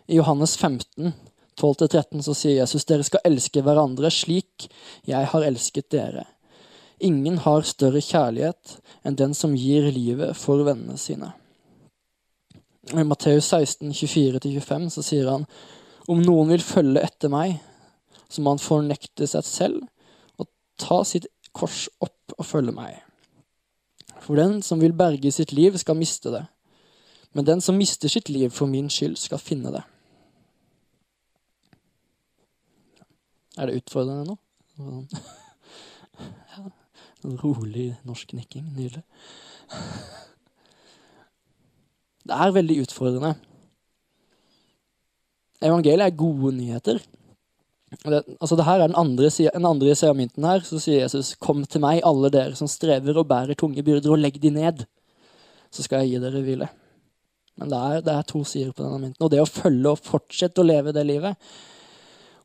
I 0.07 0.17
Johannes 0.17 0.57
15, 0.57 1.13
12-13 1.57 2.23
så 2.25 2.35
sier 2.37 2.59
Jesus 2.61 2.85
dere 2.85 3.05
skal 3.05 3.23
elske 3.27 3.63
hverandre 3.65 4.11
slik 4.13 4.67
jeg 5.07 5.29
har 5.31 5.45
elsket 5.47 5.89
dere. 5.93 6.27
Ingen 7.03 7.39
har 7.43 7.65
større 7.65 8.01
kjærlighet 8.01 8.77
enn 9.05 9.17
den 9.17 9.33
som 9.37 9.55
gir 9.57 9.89
livet 9.93 10.37
for 10.37 10.63
vennene 10.65 10.97
sine. 11.01 11.31
I 12.93 13.03
Matteus 13.03 13.49
16, 13.51 13.91
24-25 13.91 14.87
så 14.95 15.03
sier 15.03 15.29
han 15.29 15.45
om 16.07 16.21
noen 16.23 16.53
vil 16.53 16.63
følge 16.63 17.03
etter 17.03 17.31
meg, 17.31 17.57
så 18.31 18.41
må 18.41 18.53
han 18.53 18.63
fornekte 18.63 19.27
seg 19.27 19.45
selv 19.45 20.39
og 20.39 20.47
ta 20.79 21.01
sitt 21.05 21.27
kors 21.57 21.87
opp 22.03 22.37
og 22.37 22.47
følge 22.47 22.73
meg. 22.75 23.01
For 24.23 24.39
den 24.39 24.61
som 24.65 24.79
vil 24.81 24.95
berge 24.97 25.31
sitt 25.31 25.53
liv, 25.55 25.77
skal 25.77 25.99
miste 25.99 26.31
det. 26.33 26.45
Men 27.35 27.45
den 27.45 27.61
som 27.61 27.77
mister 27.77 28.09
sitt 28.09 28.29
liv 28.29 28.49
for 28.55 28.69
min 28.71 28.89
skyld, 28.89 29.17
skal 29.19 29.41
finne 29.41 29.71
det. 29.75 29.83
Er 33.57 33.69
det 33.69 33.81
utfordrende 33.81 34.33
nå? 34.33 34.37
Ja, 36.17 36.63
rolig 37.43 37.91
norsk 38.05 38.31
nikking. 38.33 38.65
Nydelig. 38.73 39.03
Det 42.27 42.37
er 42.37 42.55
veldig 42.55 42.77
utfordrende. 42.85 43.35
Evangeliet 45.61 46.07
er 46.07 46.17
gode 46.17 46.53
nyheter. 46.57 46.99
Det, 48.03 48.23
altså 48.41 48.57
det 48.59 48.65
her 48.67 48.81
er 48.81 48.89
den 48.89 48.99
andre, 48.99 49.29
den 49.29 49.65
andre 49.65 50.13
mynten 50.13 50.43
her. 50.43 50.59
Så 50.59 50.79
sier 50.79 51.01
Jesus, 51.01 51.35
'Kom 51.35 51.65
til 51.65 51.81
meg, 51.81 52.01
alle 52.03 52.29
dere 52.29 52.55
som 52.55 52.67
strever 52.67 53.17
og 53.17 53.27
bærer 53.27 53.55
tunge 53.55 53.83
byrder, 53.83 54.11
og 54.11 54.19
legg 54.19 54.41
de 54.41 54.49
ned.' 54.49 54.85
Så 55.71 55.83
skal 55.83 55.99
jeg 55.99 56.09
gi 56.09 56.19
dere 56.25 56.41
hvile. 56.41 56.69
Men 57.57 57.69
det 57.69 57.77
er, 57.77 58.01
det 58.01 58.13
er 58.13 58.21
to 58.21 58.43
sider 58.43 58.71
på 58.71 58.83
denne 58.83 58.99
mynten. 58.99 59.23
Og 59.23 59.31
det 59.31 59.41
å 59.41 59.49
følge 59.49 59.89
og 59.89 59.99
fortsette 59.99 60.61
å 60.61 60.67
leve 60.67 60.93
det 60.93 61.05
livet, 61.05 61.35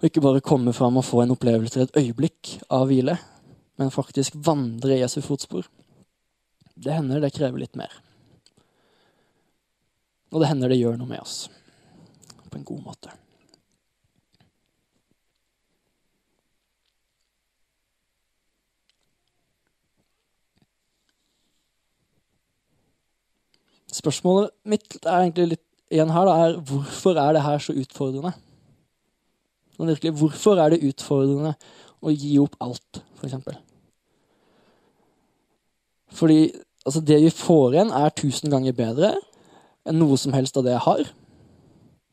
og 0.03 0.09
ikke 0.09 0.23
bare 0.25 0.43
komme 0.43 0.73
fram 0.75 0.97
og 0.99 1.07
få 1.07 1.21
en 1.23 1.31
opplevelse 1.31 1.85
et 1.85 1.97
øyeblikk 2.01 2.57
av 2.75 2.89
hvile, 2.91 3.15
men 3.79 3.95
faktisk 3.95 4.35
vandre 4.35 4.97
i 4.97 5.01
Jesu 5.01 5.21
fotspor, 5.23 5.69
det 6.75 6.97
hender 6.97 7.23
det 7.23 7.31
krever 7.37 7.63
litt 7.63 7.79
mer. 7.79 7.95
Og 10.35 10.43
det 10.43 10.51
hender 10.51 10.73
det 10.73 10.81
gjør 10.81 10.99
noe 10.99 11.07
med 11.07 11.23
oss 11.23 11.47
på 12.51 12.59
en 12.59 12.67
god 12.67 12.83
måte. 12.83 13.15
Spørsmålet 23.93 24.51
mitt 24.67 24.97
er 25.05 25.21
egentlig 25.21 25.53
litt 25.53 25.67
igjen 25.93 26.11
her, 26.11 26.27
da, 26.27 26.35
er 26.49 26.59
hvorfor 26.67 27.15
er 27.21 27.37
det 27.37 27.45
her 27.45 27.63
så 27.63 27.77
utfordrende? 27.77 28.33
Sånn 29.83 29.91
virkelig, 29.91 30.13
hvorfor 30.15 30.61
er 30.63 30.71
det 30.71 30.85
utfordrende 30.87 31.57
å 31.99 32.13
gi 32.15 32.37
opp 32.39 32.53
alt, 32.63 33.01
f.eks.? 33.03 33.17
For 33.19 33.27
eksempel? 33.27 33.57
Fordi 36.15 36.37
altså, 36.87 37.01
det 37.03 37.17
vi 37.25 37.33
får 37.35 37.75
igjen, 37.75 37.91
er 37.91 38.15
tusen 38.15 38.53
ganger 38.53 38.77
bedre 38.79 39.11
enn 39.83 39.99
noe 39.99 40.15
som 40.23 40.37
helst 40.37 40.55
av 40.61 40.63
det 40.69 40.77
jeg 40.77 40.85
har. 40.85 41.03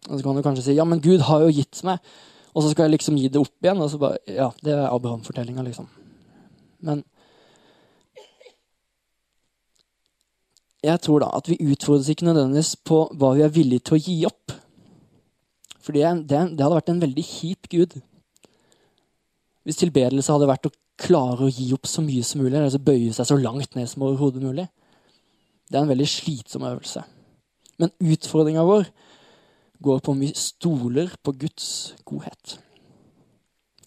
Og 0.07 0.15
så 0.15 0.25
kan 0.25 0.39
du 0.39 0.41
kanskje 0.47 0.63
si 0.65 0.75
ja, 0.79 0.87
men 0.89 1.03
Gud 1.03 1.21
har 1.27 1.43
jo 1.45 1.51
gitt 1.53 1.83
meg, 1.85 2.01
og 2.55 2.65
så 2.65 2.71
skal 2.71 2.87
jeg 2.87 2.95
liksom 2.95 3.19
gi 3.21 3.29
det 3.29 3.43
opp 3.43 3.53
igjen. 3.61 3.83
og 3.85 3.91
så 3.93 3.99
bare, 4.01 4.17
Ja, 4.25 4.49
det 4.65 4.73
er 4.73 4.87
Abraham-fortellinga, 4.89 5.67
liksom. 5.67 5.85
Men 6.81 7.03
jeg 10.81 11.05
tror 11.05 11.21
da 11.21 11.29
at 11.37 11.53
vi 11.53 11.59
utfordres 11.69 12.09
ikke 12.09 12.31
nødvendigvis 12.31 12.79
på 12.81 13.03
hva 13.13 13.35
vi 13.37 13.45
er 13.45 13.53
villige 13.53 13.85
til 13.91 13.99
å 13.99 14.01
gi 14.07 14.17
opp. 14.25 14.57
For 15.89 15.97
det, 15.97 16.05
det, 16.29 16.39
det 16.53 16.61
hadde 16.61 16.75
vært 16.77 16.89
en 16.93 17.01
veldig 17.01 17.23
kjip 17.25 17.67
gud. 17.71 17.95
Hvis 19.65 19.79
tilbedelse 19.81 20.29
hadde 20.29 20.49
vært 20.51 20.67
å 20.69 20.75
klare 21.01 21.47
å 21.47 21.49
gi 21.49 21.71
opp 21.73 21.89
så 21.89 22.03
mye 22.05 22.21
som 22.27 22.43
mulig, 22.43 22.59
eller 22.59 22.83
bøye 22.85 23.09
seg 23.15 23.25
så 23.25 23.37
langt 23.39 23.73
ned 23.73 23.89
som 23.89 24.05
overhodet 24.05 24.43
mulig. 24.43 24.67
Det 25.65 25.79
er 25.79 25.87
en 25.87 25.89
veldig 25.89 26.05
slitsom 26.13 26.67
øvelse. 26.69 27.01
Men 27.81 27.95
utfordringa 28.05 28.67
vår 28.69 28.85
går 29.81 30.05
på 30.05 30.13
om 30.13 30.21
vi 30.21 30.29
stoler 30.37 31.09
på 31.25 31.33
Guds 31.41 31.65
godhet. 32.05 32.59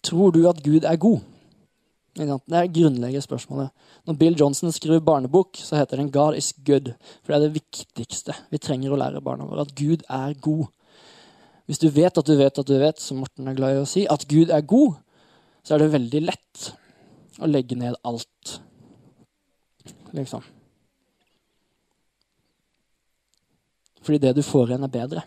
Tror 0.03 0.35
du 0.35 0.41
at 0.51 0.59
Gud 0.59 0.83
er 0.83 0.99
god? 0.99 1.23
Det 2.19 2.27
er 2.27 2.71
grunnleggende 2.75 3.23
spørsmålet. 3.23 3.71
Når 4.03 4.19
Bill 4.19 4.35
Johnson 4.43 4.75
skriver 4.75 5.07
barnebok, 5.07 5.55
så 5.55 5.79
heter 5.79 6.03
den 6.03 6.11
'God 6.11 6.35
is 6.35 6.51
good'. 6.67 6.91
For 7.23 7.31
det 7.31 7.39
er 7.39 7.47
det 7.47 7.63
viktigste 7.63 8.35
vi 8.51 8.59
trenger 8.59 8.91
å 8.91 8.99
lære 8.99 9.23
barna 9.23 9.47
våre. 9.47 9.63
At 9.63 9.75
Gud 9.75 10.03
er 10.09 10.33
god. 10.33 10.67
Hvis 11.65 11.79
du 11.79 11.87
vet 11.93 12.17
at 12.19 12.27
du 12.27 12.35
vet 12.37 12.59
at 12.59 12.67
du 12.67 12.75
vet, 12.79 12.99
som 12.99 13.21
Morten 13.23 13.47
er 13.47 13.55
glad 13.57 13.77
i 13.77 13.83
å 13.83 13.87
si, 13.87 14.03
at 14.09 14.25
Gud 14.27 14.51
er 14.51 14.65
god, 14.67 14.97
så 15.63 15.75
er 15.75 15.83
det 15.83 15.93
veldig 15.93 16.23
lett 16.25 16.65
å 17.39 17.47
legge 17.47 17.77
ned 17.79 17.95
alt. 18.03 18.57
Liksom. 20.13 20.43
Fordi 24.03 24.19
det 24.19 24.33
du 24.35 24.43
får 24.43 24.73
igjen, 24.73 24.83
er 24.83 24.91
bedre. 24.91 25.23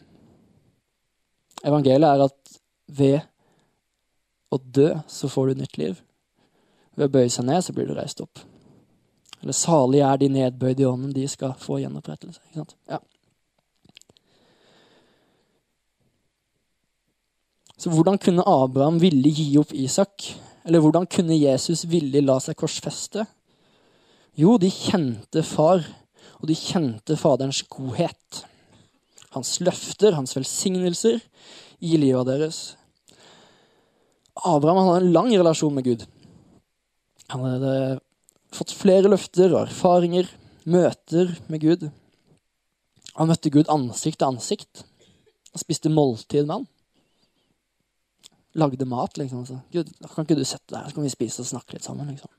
Evangeliet 1.66 2.11
er 2.11 2.26
at 2.26 2.59
ved 2.87 3.16
å 4.52 4.61
dø 4.61 4.90
så 5.11 5.31
får 5.33 5.49
du 5.49 5.62
nytt 5.62 5.81
liv. 5.81 6.02
Ved 6.97 7.09
å 7.09 7.14
bøye 7.16 7.33
seg 7.33 7.49
ned, 7.49 7.64
så 7.64 7.73
blir 7.76 7.88
du 7.88 7.97
reist 7.97 8.21
opp. 8.25 8.45
Eller 9.40 9.57
salig 9.57 10.05
er 10.05 10.21
de 10.21 10.28
nedbøyde 10.33 10.85
i 10.85 10.88
ånden, 10.88 11.12
de 11.16 11.26
skal 11.28 11.57
få 11.61 11.81
gjenopprettelse. 11.83 12.40
Ikke 12.49 12.61
sant? 12.62 12.76
Ja. 12.93 13.00
Så 17.76 17.92
hvordan 17.92 18.16
kunne 18.18 18.45
Abraham 18.49 18.99
villig 19.02 19.35
gi 19.37 19.47
opp 19.61 19.75
Isak? 19.76 20.30
Eller 20.64 20.80
hvordan 20.80 21.06
kunne 21.06 21.37
Jesus 21.37 21.85
villig 21.88 22.23
la 22.25 22.38
seg 22.40 22.56
korsfeste? 22.59 23.26
Jo, 24.37 24.56
de 24.61 24.71
kjente 24.73 25.42
far, 25.45 25.85
og 26.40 26.49
de 26.49 26.56
kjente 26.56 27.16
Faderens 27.21 27.62
godhet. 27.73 28.42
Hans 29.37 29.59
løfter, 29.61 30.16
hans 30.16 30.33
velsignelser 30.37 31.21
i 31.85 32.00
livet 32.00 32.28
deres. 32.28 32.61
Abraham 34.37 34.83
hadde 34.83 35.04
en 35.04 35.12
lang 35.12 35.30
relasjon 35.33 35.76
med 35.76 35.85
Gud. 35.85 36.04
Han 37.33 37.45
hadde 37.45 37.76
fått 38.56 38.73
flere 38.76 39.11
løfter 39.12 39.52
og 39.52 39.66
erfaringer, 39.66 40.28
møter 40.64 41.33
med 41.52 41.64
Gud. 41.64 41.88
Han 43.16 43.30
møtte 43.30 43.52
Gud 43.52 43.68
ansikt 43.73 44.21
til 44.21 44.28
ansikt. 44.28 44.85
Han 45.52 45.62
spiste 45.62 45.92
måltid 45.92 46.45
med 46.45 46.59
han. 46.59 46.66
Lagde 48.56 48.88
mat, 48.88 49.18
liksom. 49.20 49.44
Så, 49.48 49.58
Gud, 49.72 49.90
kan 50.08 50.25
ikke 50.25 50.38
du 50.38 50.46
sette 50.46 50.72
deg 50.72 50.80
her, 50.80 50.90
så 50.90 50.98
kan 50.98 51.06
vi 51.06 51.12
spise 51.12 51.42
og 51.44 51.50
snakke 51.50 51.76
litt 51.76 51.86
sammen, 51.86 52.08
liksom. 52.12 52.32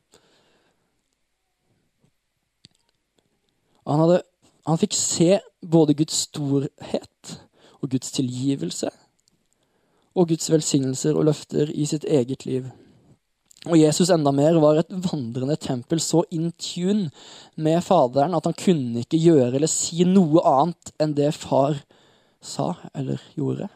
Og 3.86 3.94
han, 3.94 4.04
hadde, 4.04 4.22
han 4.68 4.80
fikk 4.82 4.98
se 4.98 5.38
både 5.64 5.96
Guds 5.96 6.26
storhet 6.28 7.38
og 7.80 7.92
Guds 7.94 8.12
tilgivelse 8.16 8.90
og 10.18 10.28
Guds 10.32 10.50
velsignelser 10.52 11.16
og 11.16 11.30
løfter 11.30 11.72
i 11.72 11.86
sitt 11.88 12.04
eget 12.10 12.44
liv. 12.50 12.68
Og 13.68 13.78
Jesus 13.80 14.12
enda 14.14 14.32
mer 14.36 14.58
var 14.62 14.80
et 14.80 14.92
vandrende 14.92 15.58
tempel, 15.60 16.00
så 16.00 16.24
in 16.32 16.52
tune 16.62 17.10
med 17.56 17.82
Faderen 17.84 18.36
at 18.38 18.48
han 18.48 18.58
kunne 18.58 19.04
ikke 19.04 19.20
gjøre 19.20 19.56
eller 19.58 19.72
si 19.72 20.06
noe 20.08 20.44
annet 20.48 20.94
enn 21.02 21.16
det 21.18 21.34
far 21.36 21.80
sa 22.44 22.74
eller 22.96 23.22
gjorde. 23.36 23.70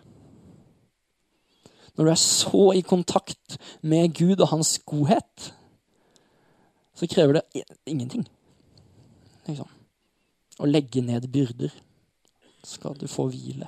Når 1.98 2.06
du 2.08 2.12
er 2.12 2.20
så 2.20 2.72
i 2.78 2.84
kontakt 2.86 3.58
med 3.82 4.14
Gud 4.16 4.40
og 4.40 4.48
hans 4.54 4.78
godhet, 4.86 5.52
så 6.96 7.08
krever 7.10 7.40
det 7.40 7.64
ingenting. 7.86 8.28
Liksom. 9.48 9.70
Å 10.62 10.70
legge 10.70 11.02
ned 11.02 11.28
byrder 11.34 11.74
skal 12.68 12.96
du 13.00 13.08
få 13.10 13.28
hvile. 13.32 13.68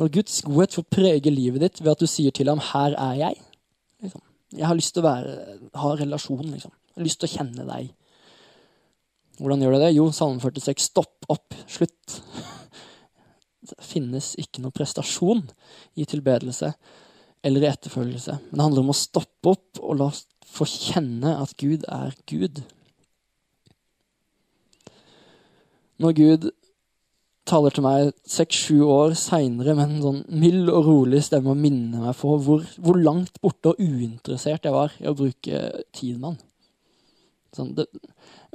Når 0.00 0.08
Guds 0.14 0.38
godhet 0.46 0.74
får 0.78 0.86
prege 0.88 1.32
livet 1.34 1.60
ditt 1.60 1.80
ved 1.82 1.92
at 1.92 2.00
du 2.00 2.08
sier 2.08 2.32
til 2.32 2.48
ham 2.48 2.58
'Her 2.58 2.94
er 2.96 3.14
jeg'. 3.20 3.42
Liksom. 4.00 4.22
Jeg 4.56 4.66
har 4.66 4.74
lyst 4.74 4.94
til 4.94 5.02
å 5.02 5.08
være, 5.08 5.58
ha 5.74 5.90
relasjon. 5.94 6.46
Liksom. 6.46 6.72
Jeg 6.72 6.96
har 6.96 7.04
lyst 7.04 7.20
til 7.20 7.28
å 7.28 7.36
kjenne 7.36 7.66
deg. 7.68 7.90
Hvordan 9.40 9.62
gjør 9.64 9.76
du 9.76 9.80
det? 9.80 9.92
Jo, 9.96 10.08
Salme 10.12 10.42
46. 10.42 10.90
Stopp 10.90 11.30
opp. 11.32 11.54
Slutt. 11.70 12.18
Det 13.70 13.78
finnes 13.86 14.34
ikke 14.40 14.60
noe 14.64 14.74
prestasjon 14.74 15.46
i 15.96 16.04
tilbedelse 16.08 16.74
eller 17.46 17.64
i 17.64 17.70
etterfølgelse. 17.70 18.36
Men 18.50 18.58
det 18.58 18.66
handler 18.66 18.84
om 18.84 18.92
å 18.92 19.00
stoppe 19.00 19.54
opp 19.54 19.80
og 19.80 19.96
la 19.96 20.10
oss 20.10 20.26
få 20.50 20.66
kjenne 20.68 21.36
at 21.40 21.54
Gud 21.60 21.86
er 21.88 22.16
Gud. 22.28 22.60
Når 26.00 26.16
Gud 26.16 26.50
taler 27.48 27.74
til 27.74 27.84
meg 27.84 28.12
seks-sju 28.28 28.82
år 28.84 29.16
seinere 29.18 29.74
med 29.76 29.86
en 29.86 30.04
sånn 30.04 30.20
mild 30.42 30.68
og 30.70 30.86
rolig 30.86 31.22
stemme 31.26 31.54
og 31.54 31.60
minner 31.60 32.04
meg 32.04 32.18
på 32.18 32.36
hvor, 32.44 32.64
hvor, 32.78 32.98
langt 33.00 33.40
borte 33.42 33.72
og 33.72 33.80
uinteressert 33.80 34.68
jeg 34.68 34.76
var 34.76 34.94
i 35.00 35.08
å 35.10 35.16
bruke 35.16 35.62
tid 35.96 36.20
med 36.20 36.32
han. 36.32 36.40
Sånn, 37.56 37.72
det, 37.74 37.88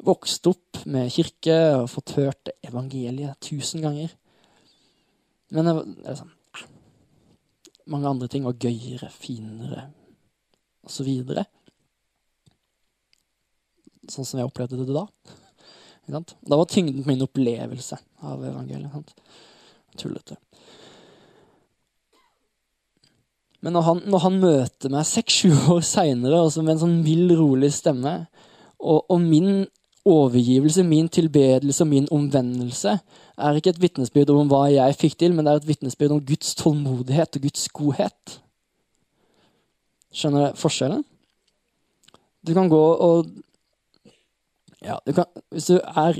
vokste 0.03 0.51
opp 0.51 0.81
med 0.89 1.11
kirke 1.13 1.57
og 1.79 1.89
fått 1.91 2.15
hørt 2.19 2.51
evangeliet 2.65 3.39
tusen 3.43 3.83
ganger. 3.85 4.11
Men 5.55 5.69
det, 5.69 5.75
er 6.09 6.19
sånn, 6.19 6.33
mange 7.91 8.09
andre 8.09 8.29
ting 8.31 8.45
var 8.47 8.57
gøyere, 8.59 9.11
finere 9.13 9.87
osv. 10.85 11.09
Så 14.05 14.17
sånn 14.17 14.29
som 14.29 14.41
jeg 14.41 14.49
opplevde 14.49 14.81
det 14.81 14.93
da. 14.93 15.05
Da 16.05 16.57
var 16.59 16.67
tyngden 16.69 17.01
på 17.03 17.09
min 17.09 17.25
opplevelse 17.25 17.97
av 18.25 18.43
evangeliet. 18.45 19.13
Tullete. 19.97 20.37
Men 23.65 23.73
når 23.73 23.85
han, 23.87 24.01
når 24.05 24.21
han 24.21 24.35
møter 24.43 24.91
meg 24.93 25.07
seks-sju 25.09 25.49
år 25.73 25.81
seinere 25.85 26.43
altså 26.43 26.61
med 26.61 26.75
en 26.75 26.81
sånn 26.83 26.99
mild, 27.01 27.31
rolig 27.39 27.71
stemme, 27.73 28.13
og, 28.77 29.07
og, 29.09 29.17
min 29.23 29.63
overgivelse, 30.05 30.83
min 30.85 31.09
tilbedelse 31.09 31.83
og 31.83 31.89
min 31.89 32.07
omvendelse 32.13 32.99
er 33.37 33.57
ikke 33.57 33.73
et 33.73 33.81
vitnesbyrd 33.81 34.29
om 34.35 34.51
hva 34.51 34.67
jeg 34.69 34.97
fikk 35.01 35.17
til, 35.19 35.33
men 35.33 35.45
det 35.45 35.53
er 35.53 35.63
et 35.63 35.67
vitnesbyrd 35.67 36.13
om 36.13 36.21
Guds 36.25 36.53
tålmodighet 36.59 37.39
og 37.39 37.47
Guds 37.47 37.65
godhet. 37.73 38.37
Skjønner 40.15 40.51
du 40.53 40.61
forskjellen? 40.61 41.03
Du 42.45 42.53
kan 42.53 42.69
gå 42.69 42.83
og 43.07 43.25
ja, 44.85 44.99
du 45.07 45.13
kan, 45.17 45.25
hvis 45.49 45.71
du 45.71 45.79
er 45.81 46.19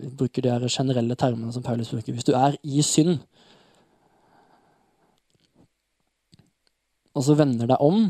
Vi 0.00 0.08
bruker 0.08 0.42
de 0.42 0.68
generelle 0.72 1.14
termene 1.14 1.52
som 1.52 1.62
Paulus 1.62 1.90
bruker. 1.90 2.14
Hvis 2.16 2.24
du 2.24 2.32
er 2.32 2.54
i 2.64 2.80
synd, 2.82 3.18
og 7.12 7.24
så 7.26 7.36
vender 7.36 7.68
deg 7.68 7.76
om, 7.76 8.06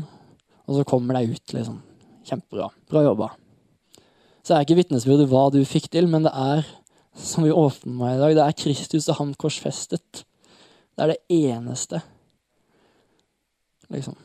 og 0.63 0.77
så 0.77 0.85
kommer 0.87 1.19
deg 1.19 1.35
ut, 1.35 1.53
liksom. 1.57 1.81
Kjempebra. 2.23 2.69
Bra 2.87 3.03
jobba. 3.03 3.33
Så 4.43 4.55
er 4.55 4.65
ikke 4.65 4.77
vitnesbyrdet 4.81 5.29
hva 5.31 5.45
du 5.53 5.61
fikk 5.67 5.87
til, 5.93 6.09
men 6.11 6.25
det 6.25 6.33
er, 6.35 6.65
som 7.15 7.45
vi 7.45 7.53
åpner 7.53 7.95
med 7.95 8.17
i 8.17 8.21
dag, 8.21 8.35
det 8.35 8.43
er 8.43 8.57
Kristus 8.59 9.07
og 9.07 9.19
ham 9.21 9.31
korsfestet. 9.39 10.23
Det 10.93 11.05
er 11.05 11.13
det 11.13 11.21
eneste. 11.31 12.01
Liksom. 13.93 14.17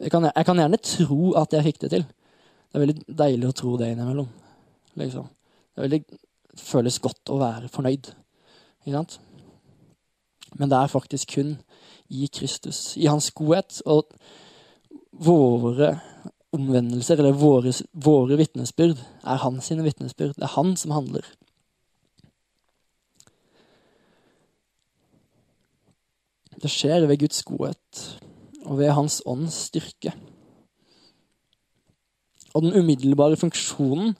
Jeg 0.00 0.10
kan, 0.10 0.26
jeg 0.26 0.46
kan 0.48 0.58
gjerne 0.58 0.80
tro 0.82 1.34
at 1.38 1.54
jeg 1.54 1.68
fikk 1.68 1.80
det 1.84 1.92
til. 1.94 2.08
Det 2.70 2.78
er 2.78 2.84
veldig 2.84 3.18
deilig 3.20 3.48
å 3.50 3.56
tro 3.56 3.76
det 3.78 3.92
innimellom. 3.92 4.28
Liksom. 4.98 5.28
Det, 5.74 5.84
veldig, 5.84 6.02
føles 6.58 6.98
godt 7.02 7.30
å 7.30 7.38
være 7.40 7.70
fornøyd. 7.72 8.10
Ikke 8.82 8.96
sant? 8.96 9.18
Men 10.58 10.70
det 10.70 10.78
er 10.78 10.90
faktisk 10.90 11.36
kun 11.36 11.54
i 12.10 12.26
Kristus, 12.32 12.96
i 12.98 13.06
hans 13.06 13.30
godhet. 13.36 13.80
Og 13.86 14.10
våre 15.10 15.92
omvendelser, 16.56 17.20
eller 17.20 17.36
våre, 17.38 17.72
våre 17.92 18.38
vitnesbyrd, 18.40 18.98
er 19.22 19.42
hans 19.44 19.70
sine 19.70 19.84
vitnesbyrd. 19.86 20.34
Det 20.36 20.46
er 20.46 20.56
han 20.56 20.74
som 20.78 20.94
handler. 20.94 21.26
Det 26.60 26.68
skjer 26.68 27.06
ved 27.08 27.22
Guds 27.22 27.40
godhet 27.48 28.00
og 28.66 28.76
ved 28.80 28.92
Hans 28.92 29.22
ånds 29.28 29.56
styrke. 29.70 30.12
Og 32.52 32.66
den 32.66 32.74
umiddelbare 32.76 33.38
funksjonen 33.40 34.12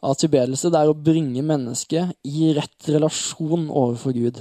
av 0.00 0.14
tilbedelse, 0.16 0.70
det 0.70 0.80
er 0.80 0.92
å 0.92 0.96
bringe 0.96 1.42
mennesket 1.44 2.14
i 2.24 2.52
rett 2.56 2.88
relasjon 2.88 3.66
overfor 3.68 4.14
Gud. 4.16 4.40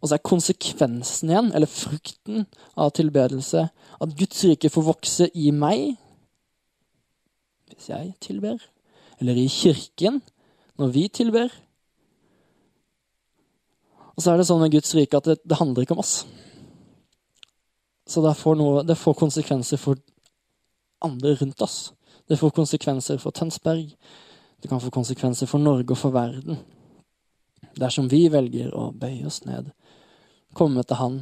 Og 0.00 0.08
så 0.08 0.16
er 0.16 0.24
konsekvensen 0.24 1.30
igjen, 1.30 1.50
eller 1.54 1.68
frukten 1.68 2.46
av 2.80 2.92
tilbedelse, 2.96 3.66
at 4.00 4.14
Guds 4.16 4.44
rike 4.48 4.70
får 4.72 4.86
vokse 4.86 5.28
i 5.36 5.50
meg, 5.52 5.98
hvis 7.70 7.90
jeg 7.92 8.14
tilber, 8.24 8.62
eller 9.20 9.36
i 9.36 9.48
kirken, 9.52 10.22
når 10.80 10.94
vi 10.94 11.08
tilber. 11.12 11.52
Og 14.16 14.24
så 14.24 14.32
er 14.32 14.40
det 14.40 14.48
sånn 14.48 14.62
med 14.64 14.72
Guds 14.72 14.94
rike 14.96 15.20
at 15.20 15.28
det, 15.28 15.36
det 15.44 15.60
handler 15.60 15.84
ikke 15.84 15.98
om 15.98 16.02
oss. 16.02 16.24
Så 18.10 18.24
det 18.24 18.34
får, 18.40 18.56
noe, 18.58 18.82
det 18.82 18.98
får 18.98 19.20
konsekvenser 19.20 19.78
for 19.78 20.00
andre 21.04 21.36
rundt 21.38 21.62
oss. 21.62 21.92
Det 22.28 22.38
får 22.40 22.56
konsekvenser 22.56 23.20
for 23.22 23.36
Tønsberg. 23.36 23.92
Det 24.60 24.68
kan 24.68 24.80
få 24.82 24.90
konsekvenser 24.92 25.48
for 25.48 25.62
Norge 25.62 25.94
og 25.94 26.00
for 26.00 26.14
verden. 26.14 26.58
Dersom 27.78 28.08
vi 28.10 28.24
velger 28.32 28.74
å 28.74 28.90
bøye 28.92 29.28
oss 29.28 29.44
ned, 29.46 29.70
komme 30.56 30.84
til 30.84 31.00
Han, 31.00 31.20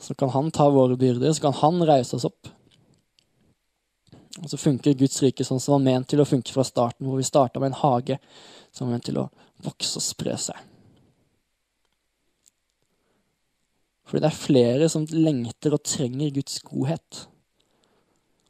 så 0.00 0.14
kan 0.14 0.32
Han 0.34 0.50
ta 0.50 0.68
våre 0.70 0.96
byrder, 0.96 1.32
så 1.32 1.48
kan 1.48 1.58
Han 1.62 1.82
reise 1.88 2.16
oss 2.16 2.28
opp. 2.28 2.52
Og 4.42 4.50
så 4.52 4.60
funker 4.60 4.96
Guds 4.98 5.22
rike 5.24 5.44
sånn 5.44 5.60
som 5.62 5.78
var 5.78 5.84
ment 5.86 6.10
til 6.10 6.20
å 6.20 6.28
funke 6.28 6.52
fra 6.52 6.64
starten, 6.66 7.06
hvor 7.08 7.20
vi 7.20 7.28
starta 7.28 7.60
med 7.60 7.72
en 7.72 7.80
hage 7.80 8.18
som 8.70 8.86
var 8.86 8.96
ment 8.96 9.06
til 9.08 9.20
å 9.20 9.28
vokse 9.64 9.96
og 9.96 10.04
spre 10.04 10.36
seg. 10.40 10.58
Fordi 14.06 14.22
det 14.22 14.28
er 14.28 14.38
flere 14.38 14.90
som 14.92 15.06
lengter 15.10 15.74
og 15.74 15.82
trenger 15.88 16.34
Guds 16.36 16.60
godhet. 16.66 17.24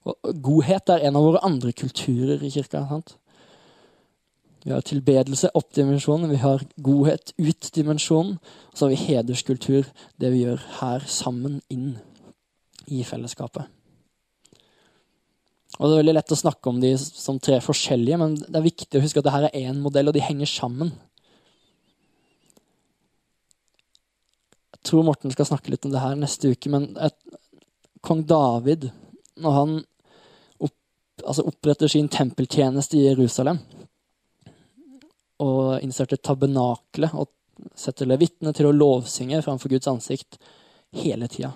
Og 0.06 0.42
godhet 0.44 0.90
er 0.92 1.06
en 1.06 1.16
av 1.18 1.24
våre 1.24 1.44
andre 1.46 1.72
kulturer 1.72 2.42
i 2.44 2.50
kirka. 2.52 2.84
sant? 2.90 3.16
Vi 4.66 4.72
har 4.74 4.82
tilbedelse 4.82 5.52
opp 5.54 5.68
dimensjonen, 5.76 6.30
vi 6.32 6.40
har 6.42 6.64
godhet 6.82 7.30
ut 7.38 7.68
dimensjonen. 7.74 8.32
Og 8.42 8.74
så 8.74 8.88
har 8.88 8.90
vi 8.90 9.04
hederskultur, 9.12 9.86
det 10.18 10.32
vi 10.32 10.40
gjør 10.42 10.64
her 10.80 11.06
sammen 11.06 11.60
inn 11.70 11.92
i 12.90 13.04
fellesskapet. 13.06 13.70
Og 15.78 15.86
Det 15.86 15.92
er 15.92 16.00
veldig 16.00 16.16
lett 16.16 16.34
å 16.34 16.40
snakke 16.40 16.72
om 16.72 16.82
de 16.82 16.92
som 16.98 17.38
tre 17.38 17.60
forskjellige, 17.62 18.18
men 18.18 18.34
det 18.40 18.58
er 18.58 18.66
viktig 18.66 18.98
å 18.98 19.04
huske 19.04 19.22
at 19.22 19.28
dette 19.28 19.52
er 19.52 19.70
én 19.70 19.78
modell, 19.84 20.10
og 20.10 20.16
de 20.16 20.26
henger 20.26 20.50
sammen. 20.50 20.90
Jeg 24.74 24.82
tror 24.90 25.06
Morten 25.06 25.30
skal 25.30 25.46
snakke 25.46 25.70
litt 25.70 25.86
om 25.86 25.94
det 25.94 26.02
her 26.02 26.18
neste 26.18 26.50
uke, 26.50 26.72
men 26.74 26.90
et, 26.98 27.14
kong 28.02 28.26
David, 28.26 28.90
når 29.38 29.60
han 29.60 29.78
altså 31.22 31.46
oppretter 31.46 31.90
sin 31.90 32.10
tempeltjeneste 32.10 32.98
i 32.98 33.06
Jerusalem. 33.06 33.62
Og 35.44 35.82
innserter 35.84 36.16
tabernakelet 36.16 37.14
og 37.16 37.32
setter 37.76 38.08
levitene 38.08 38.52
til 38.56 38.68
å 38.68 38.74
lovsynge 38.76 39.42
framfor 39.44 39.72
Guds 39.72 39.88
ansikt 39.90 40.38
hele 40.96 41.28
tida. 41.28 41.52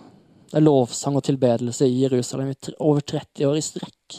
Det 0.51 0.59
er 0.59 0.67
lovsang 0.67 1.17
og 1.17 1.25
tilbedelse 1.25 1.87
i 1.87 2.03
Jerusalem 2.03 2.51
i 2.51 2.75
over 2.83 3.05
30 3.07 3.47
år 3.47 3.59
i 3.61 3.65
strekk. 3.65 4.17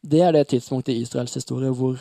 Det 0.00 0.22
er 0.24 0.32
det 0.32 0.46
tidspunktet 0.48 0.94
i 0.94 1.02
Israels 1.04 1.36
historie 1.36 1.70
hvor 1.76 2.00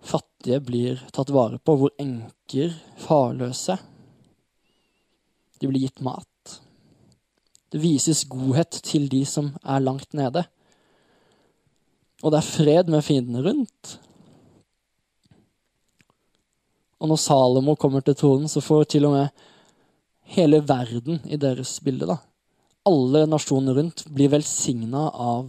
fattige 0.00 0.62
blir 0.64 1.02
tatt 1.12 1.28
vare 1.34 1.58
på, 1.60 1.76
hvor 1.76 1.92
enker, 2.00 2.72
farløse, 3.04 3.76
de 5.60 5.68
blir 5.68 5.84
gitt 5.84 6.00
mat. 6.00 6.56
Det 7.70 7.82
vises 7.82 8.24
godhet 8.32 8.80
til 8.82 9.10
de 9.12 9.20
som 9.28 9.52
er 9.60 9.84
langt 9.84 10.16
nede. 10.16 10.46
Og 12.20 12.32
det 12.32 12.40
er 12.40 12.50
fred 12.50 12.90
med 12.92 13.04
fiendene 13.04 13.42
rundt. 13.44 13.94
Og 17.00 17.08
når 17.08 17.20
Salomo 17.22 17.76
kommer 17.80 18.04
til 18.04 18.16
tronen, 18.18 18.48
så 18.48 18.60
får 18.60 18.90
til 18.92 19.08
og 19.08 19.16
med 19.16 19.46
hele 20.36 20.60
verden 20.68 21.22
i 21.24 21.38
deres 21.40 21.78
bilde. 21.84 22.06
da. 22.06 22.18
Alle 22.86 23.24
nasjonene 23.26 23.74
rundt 23.76 24.04
blir 24.08 24.30
velsigna 24.32 25.08
av 25.08 25.48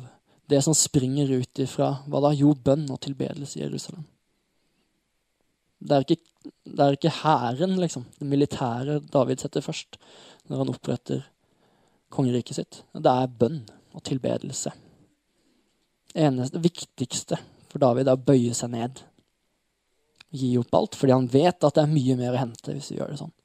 det 0.52 0.62
som 0.64 0.76
springer 0.76 1.32
ut 1.32 1.60
ifra 1.64 1.94
hva 2.08 2.22
da? 2.24 2.32
Jo, 2.36 2.54
bønn 2.56 2.90
og 2.92 3.00
tilbedelse 3.04 3.60
i 3.60 3.64
Jerusalem. 3.64 4.04
Det 5.82 5.96
er 5.96 6.06
ikke, 6.06 7.02
det 7.02 7.14
hæren, 7.22 7.80
liksom, 7.80 8.06
det 8.20 8.28
militære 8.28 9.00
David 9.12 9.42
setter 9.42 9.64
først 9.66 9.98
når 10.48 10.62
han 10.62 10.74
oppretter 10.74 11.24
kongeriket 12.12 12.60
sitt. 12.60 12.82
Det 12.94 13.12
er 13.12 13.32
bønn 13.40 13.64
og 13.96 14.04
tilbedelse. 14.08 14.74
Eneste, 16.16 16.60
viktigste 16.60 17.40
for 17.72 17.80
David 17.80 18.10
er 18.10 18.20
å 18.20 18.26
bøye 18.26 18.56
seg 18.56 18.74
ned. 18.74 19.04
Gi 20.36 20.54
opp 20.60 20.76
alt, 20.76 20.96
fordi 21.00 21.16
han 21.16 21.30
vet 21.32 21.64
at 21.64 21.78
det 21.78 21.84
er 21.84 21.92
mye 21.92 22.18
mer 22.20 22.36
å 22.36 22.42
hente 22.42 22.76
hvis 22.76 22.92
vi 22.92 23.00
gjør 23.00 23.14
det 23.14 23.20
sånn. 23.22 23.36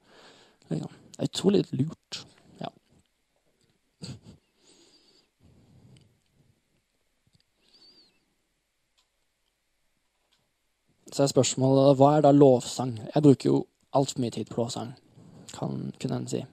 Liksom. 0.71 0.97
Det 1.17 1.23
er 1.23 1.29
utrolig 1.31 1.63
lurt. 1.71 2.19
Ja. 2.59 2.71
Så 11.11 11.23
er 11.23 11.31
spørsmålet 11.31 11.97
hva 11.99 12.11
er 12.17 12.27
da 12.27 12.35
lovsang? 12.35 12.97
Jeg 13.13 13.25
bruker 13.25 13.51
jo 13.51 13.63
altfor 13.95 14.21
mye 14.23 14.35
tid 14.35 14.51
på 14.51 14.61
lovsang, 14.61 14.91
kan 15.55 15.87
kunne 15.99 16.21
en 16.21 16.29
si. 16.29 16.43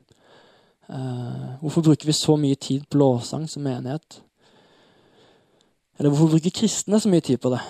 Uh, 0.85 1.57
hvorfor 1.63 1.83
bruker 1.83 2.07
vi 2.07 2.15
så 2.15 2.37
mye 2.37 2.57
tid 2.61 2.87
på 2.91 3.01
lovsang 3.01 3.49
som 3.51 3.65
menighet? 3.67 4.21
Eller 5.99 6.11
hvorfor 6.11 6.35
bruker 6.35 6.55
kristne 6.55 7.01
så 7.01 7.11
mye 7.11 7.25
tid 7.25 7.41
på 7.43 7.53
det? 7.55 7.61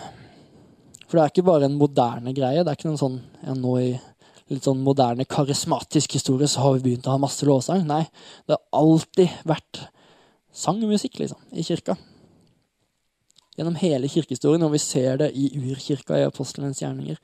For 1.05 1.19
det 1.19 1.25
er 1.25 1.33
ikke 1.33 1.47
bare 1.47 1.69
en 1.69 1.79
moderne 1.79 2.33
greie. 2.37 2.63
Det 2.65 2.73
er 2.73 2.79
ikke 2.79 2.91
noen 2.91 3.03
sånn 3.03 3.21
ja, 3.45 3.57
nå 3.59 3.77
i 3.83 3.91
litt 4.53 4.67
sånn 4.67 4.83
moderne, 4.85 5.25
karismatisk 5.25 6.19
historie 6.19 6.49
så 6.51 6.61
har 6.61 6.75
vi 6.77 6.91
begynt 6.91 7.07
å 7.09 7.15
ha 7.15 7.21
masse 7.21 7.47
lovsang. 7.49 7.87
Nei, 7.89 8.03
det 8.45 8.57
har 8.59 8.83
alltid 8.83 9.39
vært 9.49 9.87
sang 10.55 10.83
og 10.85 10.93
musikk, 10.93 11.17
liksom, 11.23 11.41
i 11.57 11.65
kirka 11.65 11.97
gjennom 13.55 13.77
hele 13.79 14.11
kirkehistorien, 14.11 14.65
og 14.67 14.75
vi 14.75 14.83
ser 14.83 15.19
det 15.23 15.31
i 15.39 15.51
urkirka 15.61 16.19
i 16.19 16.27
apostelens 16.27 16.83
gjerninger, 16.83 17.19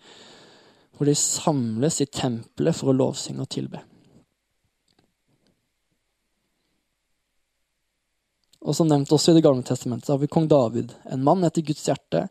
hvor 0.96 1.08
de 1.08 1.16
samles 1.18 2.00
i 2.02 2.06
tempelet 2.06 2.76
for 2.76 2.92
å 2.92 2.96
lovsynge 2.96 3.42
og 3.42 3.50
tilbe. 3.50 3.82
Og 8.60 8.76
som 8.76 8.88
nevnt 8.88 9.12
også 9.12 9.32
i 9.32 9.38
Det 9.38 9.44
gamle 9.44 9.64
testamentet 9.64 10.10
har 10.12 10.20
vi 10.20 10.28
kong 10.28 10.48
David, 10.50 10.92
en 11.08 11.24
mann 11.24 11.44
etter 11.46 11.64
Guds 11.64 11.86
hjerte, 11.88 12.26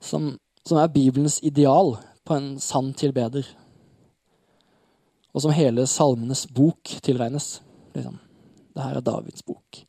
som, 0.00 0.30
som 0.64 0.80
er 0.80 0.92
Bibelens 0.92 1.40
ideal 1.44 1.96
på 2.24 2.36
en 2.36 2.54
sann 2.62 2.94
tilbeder. 2.96 3.44
Og 5.34 5.44
som 5.44 5.52
hele 5.52 5.84
salmenes 5.86 6.46
bok 6.54 6.96
tilregnes. 7.04 7.58
Liksom. 7.94 8.16
Det 8.72 8.86
her 8.86 8.96
er 8.96 9.04
Davids 9.04 9.44
bok. 9.44 9.82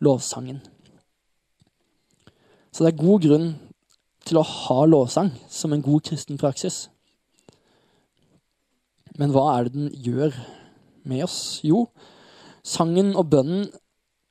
Lovsangen. 0.00 0.62
Så 2.72 2.82
det 2.82 2.94
er 2.94 3.04
god 3.04 3.22
grunn 3.22 3.48
til 4.24 4.40
å 4.40 4.48
ha 4.48 4.80
lovsang 4.88 5.30
som 5.52 5.74
en 5.74 5.84
god 5.84 6.06
kristen 6.08 6.40
praksis. 6.40 6.88
Men 9.20 9.30
hva 9.34 9.44
er 9.52 9.66
det 9.66 9.76
den 9.76 9.90
gjør 10.02 10.34
med 11.06 11.26
oss? 11.26 11.60
Jo, 11.62 11.84
sangen 12.66 13.12
og 13.14 13.28
bønnen 13.30 13.68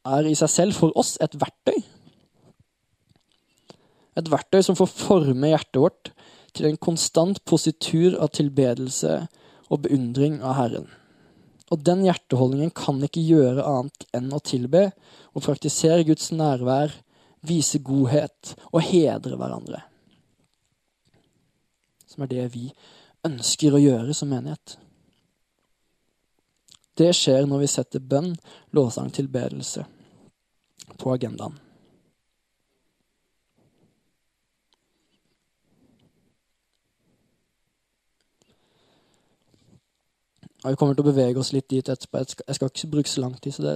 er 0.03 0.27
i 0.27 0.35
seg 0.37 0.51
selv 0.51 0.77
for 0.77 0.95
oss 0.99 1.15
et 1.23 1.35
verktøy. 1.39 1.77
Et 4.19 4.29
verktøy 4.29 4.61
som 4.65 4.77
får 4.77 4.91
forme 4.91 5.53
hjertet 5.53 5.81
vårt 5.81 6.11
til 6.53 6.67
en 6.69 6.77
konstant 6.77 7.39
positur 7.49 8.19
av 8.21 8.33
tilbedelse 8.37 9.23
og 9.73 9.85
beundring 9.87 10.41
av 10.45 10.57
Herren. 10.59 10.89
Og 11.73 11.81
den 11.81 12.03
hjerteholdningen 12.05 12.73
kan 12.77 12.99
ikke 13.01 13.23
gjøre 13.23 13.65
annet 13.65 14.05
enn 14.13 14.29
å 14.35 14.43
tilbe 14.43 14.91
og 15.33 15.45
praktisere 15.45 16.05
Guds 16.05 16.29
nærvær 16.35 16.93
vise 17.43 17.81
godhet 17.83 18.53
og 18.69 18.83
hedre 18.85 19.39
hverandre. 19.39 19.81
Som 22.05 22.27
er 22.27 22.29
det 22.35 22.45
vi 22.53 22.67
ønsker 23.25 23.73
å 23.73 23.81
gjøre 23.81 24.13
som 24.13 24.29
menighet. 24.29 24.77
Det 26.97 27.09
skjer 27.17 27.47
når 27.49 27.63
vi 27.63 27.67
setter 27.71 27.99
bønn, 27.99 28.35
lovsang, 28.77 29.09
tilbedelse 29.13 29.85
på 30.99 31.13
agendaen. 31.13 31.57
Vi 40.63 40.77
kommer 40.79 40.95
til 40.95 41.03
å 41.03 41.09
bevege 41.09 41.41
oss 41.41 41.51
litt 41.51 41.67
dit 41.73 41.89
etterpå. 41.91 42.21
Jeg 42.23 42.55
skal 42.55 42.69
ikke 42.69 42.91
bruke 42.93 43.11
så 43.11 43.23
lang 43.25 43.33
tid, 43.35 43.51
så 43.51 43.65
det 43.65 43.73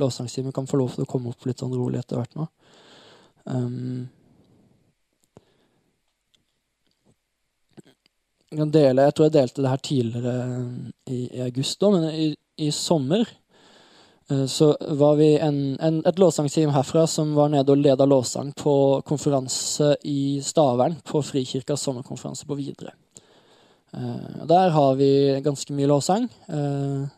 lovsangstimen 0.00 0.54
kan 0.54 0.66
få 0.66 0.80
lov 0.80 0.96
til 0.96 1.04
å 1.04 1.10
komme 1.10 1.30
opp 1.30 1.46
litt 1.46 1.62
sånn 1.62 1.76
rolig 1.76 2.00
etter 2.00 2.18
hvert 2.18 2.34
nå. 2.34 2.48
Um, 3.46 4.08
jeg 7.76 7.84
kan 7.86 7.94
dele, 8.72 9.06
jeg 9.06 9.14
tror 9.14 9.28
jeg 9.28 9.36
delte 9.36 9.62
det 9.62 9.70
her 9.70 9.84
tidligere 9.86 10.34
i, 11.06 11.20
i 11.28 11.44
august, 11.44 11.78
da, 11.80 11.90
men 11.94 12.08
i, 12.10 12.26
i 12.62 12.70
sommer 12.74 13.24
uh, 14.30 14.44
så 14.50 14.72
var 14.98 15.16
vi 15.20 15.30
en, 15.38 15.60
en, 15.80 16.02
et 16.08 16.20
lovsangteam 16.20 16.74
herfra 16.74 17.06
som 17.10 17.34
var 17.36 17.52
nede 17.52 17.72
og 17.72 17.80
leda 17.80 18.06
lovsang 18.08 18.52
på 18.58 18.74
konferanse 19.08 19.94
i 20.08 20.40
Stavern, 20.44 20.98
på 21.06 21.24
Frikirkas 21.24 21.88
sommerkonferanse 21.88 22.48
på 22.48 22.58
Videre. 22.60 22.94
Uh, 23.92 24.44
der 24.48 24.72
har 24.76 24.94
vi 25.00 25.10
ganske 25.44 25.74
mye 25.76 25.90
lovsang. 25.90 26.30
Uh, 26.48 27.08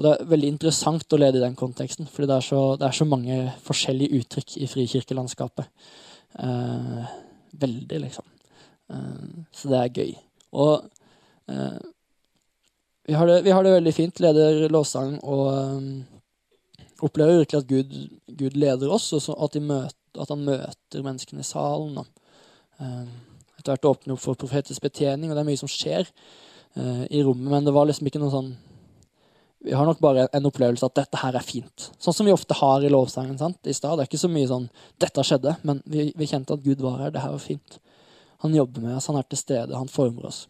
og 0.00 0.04
det 0.06 0.12
er 0.14 0.28
veldig 0.30 0.48
interessant 0.48 1.12
å 1.12 1.18
lede 1.20 1.36
i 1.36 1.44
den 1.44 1.56
konteksten, 1.58 2.06
fordi 2.08 2.30
det 2.30 2.36
er 2.38 2.44
så, 2.46 2.60
det 2.80 2.86
er 2.88 2.94
så 2.96 3.04
mange 3.04 3.40
forskjellige 3.66 4.22
uttrykk 4.22 4.54
i 4.56 4.68
frikirkelandskapet. 4.70 5.68
Uh, 6.40 7.04
veldig, 7.60 8.00
liksom. 8.06 8.24
Eh, 8.90 9.44
så 9.52 9.70
det 9.70 9.78
er 9.78 9.94
gøy. 10.00 10.14
Og 10.52 10.86
eh, 11.50 11.80
vi, 13.06 13.14
har 13.14 13.26
det, 13.26 13.40
vi, 13.46 13.54
har 13.54 13.64
det, 13.64 13.76
veldig 13.78 13.94
fint, 13.94 14.22
leder 14.22 14.66
lovsang, 14.72 15.16
og 15.22 15.46
eh, 15.54 16.86
opplever 17.06 17.40
virkelig 17.42 17.62
at 17.62 17.70
Gud, 17.70 17.96
Gud 18.38 18.58
leder 18.58 18.92
oss, 18.92 19.12
og 19.16 19.30
at, 19.44 19.58
møter, 19.62 19.96
at, 20.16 20.28
han 20.28 20.46
møter 20.46 21.06
menneskene 21.06 21.44
i 21.44 21.50
salen. 21.50 22.00
Eh, 22.80 23.04
etter 23.60 23.74
hvert 23.74 23.90
åpner 23.92 24.16
opp 24.16 24.24
for 24.24 24.40
profetisk 24.40 24.82
betjening, 24.86 25.30
og 25.30 25.36
det 25.36 25.44
er 25.44 25.50
mye 25.50 25.60
som 25.60 25.68
skjer 25.68 26.06
uh, 26.08 27.04
i 27.12 27.20
rommet, 27.20 27.50
men 27.52 27.66
det 27.66 27.74
var 27.76 27.84
liksom 27.90 28.08
ikke 28.08 28.22
noe 28.22 28.32
sånn 28.32 28.54
vi 29.60 29.74
har 29.76 29.84
nok 29.84 29.98
bare 30.00 30.22
en 30.32 30.46
opplevelse 30.48 30.86
at 30.88 30.96
dette 30.96 31.18
her 31.20 31.36
er 31.36 31.44
fint. 31.44 31.90
Sånn 32.00 32.14
som 32.16 32.24
vi 32.24 32.32
ofte 32.32 32.56
har 32.56 32.80
i 32.80 32.88
lovsangen 32.88 33.36
sant? 33.36 33.58
i 33.68 33.74
stad. 33.76 33.98
Det 33.98 34.06
er 34.06 34.08
ikke 34.08 34.20
så 34.22 34.30
mye 34.32 34.48
sånn 34.48 34.70
'dette 34.96 35.24
skjedde', 35.28 35.56
men 35.68 35.82
vi, 35.84 36.06
vi, 36.16 36.28
kjente 36.30 36.56
at 36.56 36.64
Gud 36.64 36.80
var 36.80 36.96
her. 37.02 37.10
Det 37.12 37.20
her 37.20 37.34
var 37.34 37.42
fint. 37.44 37.76
Han 38.44 38.56
jobber 38.56 38.84
med 38.84 38.96
oss, 38.96 39.08
han 39.10 39.18
er 39.20 39.28
til 39.28 39.40
stede, 39.40 39.76
han 39.76 39.90
former 39.90 40.30
oss. 40.30 40.44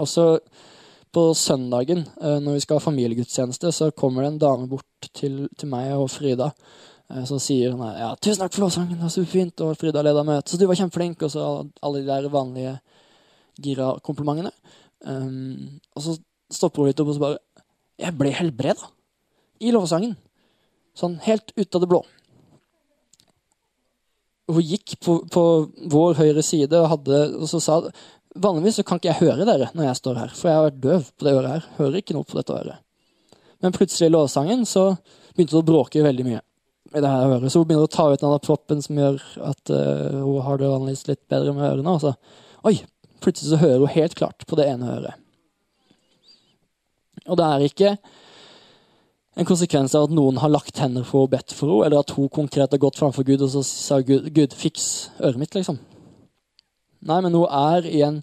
Og 0.00 0.08
så 0.08 0.26
på 1.12 1.26
søndagen, 1.36 2.06
eh, 2.20 2.38
når 2.40 2.56
vi 2.56 2.64
skal 2.64 2.78
ha 2.78 2.84
familiegudstjeneste, 2.86 3.72
så 3.72 3.90
kommer 3.90 4.22
det 4.22 4.32
en 4.32 4.40
dame 4.40 4.68
bort 4.68 5.10
til, 5.12 5.44
til 5.58 5.68
meg 5.68 5.92
og 5.92 6.08
Frida. 6.10 6.50
Eh, 7.10 7.24
så 7.28 7.38
sier 7.40 7.72
hun 7.72 7.84
ja, 7.84 8.14
'Tusen 8.16 8.40
takk 8.40 8.54
for 8.54 8.64
lovsangen, 8.64 8.96
det 8.96 9.04
var 9.04 9.12
superfint', 9.12 9.60
og 9.60 9.76
Frida 9.76 10.02
leda 10.02 10.24
møtet, 10.24 10.48
så 10.48 10.58
du 10.58 10.66
var 10.66 10.80
kjempeflink, 10.80 11.22
og 11.22 11.30
så 11.30 11.68
alle 11.82 12.00
de 12.00 12.06
der 12.08 12.28
vanlige 12.32 12.78
gira 13.60 13.98
komplimentene. 14.00 14.52
Um, 15.04 15.80
og 15.96 16.02
så 16.02 16.16
stopper 16.52 16.82
hun 16.82 16.92
litt 16.92 17.00
opp 17.02 17.08
og 17.10 17.16
så 17.16 17.22
bare 17.24 17.38
jeg 17.98 18.14
ble 18.18 18.30
helbreda 18.34 18.88
i 19.60 19.72
lovsangen. 19.74 20.16
Sånn 20.94 21.18
helt 21.24 21.52
ut 21.56 21.74
av 21.74 21.82
det 21.82 21.88
blå. 21.90 22.02
Hun 24.50 24.64
gikk 24.66 24.96
på, 25.04 25.20
på 25.30 25.44
vår 25.92 26.16
høyre 26.18 26.42
side 26.42 26.74
og, 26.80 26.88
hadde, 26.96 27.20
og 27.38 27.50
så 27.50 27.60
sa 27.62 27.78
Vanligvis 28.32 28.78
så 28.80 28.84
kan 28.88 28.96
ikke 28.96 29.10
jeg 29.10 29.20
høre 29.26 29.44
dere 29.44 29.68
når 29.76 29.90
jeg 29.90 29.98
står 29.98 30.18
her, 30.22 30.30
for 30.32 30.48
jeg 30.48 30.56
har 30.56 30.64
vært 30.64 30.80
døv 30.80 31.08
på 31.12 31.26
det 31.26 31.34
øret 31.36 31.50
her. 31.50 31.66
Hører 31.76 31.98
ikke 32.00 32.14
noe 32.16 32.24
på 32.24 32.38
dette 32.38 32.54
øret. 32.56 32.80
Men 33.60 33.74
plutselig 33.76 34.08
i 34.08 34.12
lovsangen 34.14 34.64
så 34.66 34.86
begynte 35.34 35.58
hun 35.58 35.62
å 35.62 35.68
bråke 35.68 36.04
veldig 36.04 36.24
mye. 36.30 36.40
i 36.92 37.00
det 37.00 37.08
her 37.08 37.28
øret. 37.28 37.52
Så 37.52 37.60
hun 37.60 37.68
begynner 37.68 37.88
å 37.88 37.92
ta 37.92 38.08
ut 38.08 38.20
den 38.20 38.38
proppen 38.44 38.80
som 38.84 38.98
gjør 38.98 39.20
at 39.48 39.70
uh, 39.72 40.24
hun 40.24 40.40
har 40.44 40.58
det 40.60 40.72
vanligvis 40.72 41.06
litt 41.08 41.22
bedre 41.28 41.54
med 41.56 41.68
ørene. 41.68 41.92
Og 41.92 42.02
så 42.02 42.14
oi, 42.68 42.74
plutselig 43.20 43.52
så 43.52 43.60
hører 43.62 43.84
hun 43.84 43.94
helt 43.94 44.16
klart 44.18 44.44
på 44.48 44.58
det 44.58 44.66
ene 44.72 44.90
øret. 44.96 45.20
Og 47.28 47.38
det 47.38 47.46
er 47.46 47.64
ikke 47.68 47.94
en 49.36 49.48
konsekvens 49.48 49.94
av 49.96 50.08
at 50.08 50.14
noen 50.14 50.38
har 50.42 50.52
lagt 50.52 50.80
hender 50.82 51.06
på 51.08 51.24
og 51.24 51.30
bedt 51.32 51.54
for 51.56 51.70
henne, 51.70 51.86
eller 51.86 52.02
at 52.02 52.12
hun 52.16 52.28
konkret 52.32 52.74
har 52.74 52.80
gått 52.82 52.98
framfor 53.00 53.24
Gud 53.24 53.44
og 53.44 53.52
så 53.54 53.62
sa 53.64 54.00
Gud, 54.04 54.28
Gud 54.34 54.56
fiks 54.56 55.10
øret 55.20 55.40
mitt, 55.40 55.54
liksom. 55.56 55.78
Nei, 57.02 57.20
men 57.24 57.34
hun 57.34 57.48
er 57.48 57.88
i 57.88 58.02
en, 58.06 58.20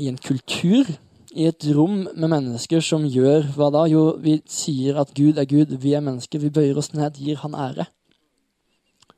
i 0.00 0.08
en 0.10 0.16
kultur 0.18 0.88
i 1.36 1.44
et 1.50 1.66
rom 1.76 2.06
med 2.16 2.30
mennesker 2.32 2.80
som 2.80 3.04
gjør 3.04 3.50
hva 3.54 3.68
da? 3.74 3.84
Jo, 3.90 4.16
vi 4.22 4.38
sier 4.48 4.96
at 5.02 5.12
Gud 5.14 5.36
er 5.38 5.46
Gud, 5.48 5.74
vi 5.82 5.92
er 5.94 6.04
mennesker. 6.04 6.40
Vi 6.40 6.50
bøyer 6.50 6.78
oss 6.80 6.94
ned, 6.96 7.20
gir 7.20 7.36
Han 7.42 7.54
ære. 7.54 7.84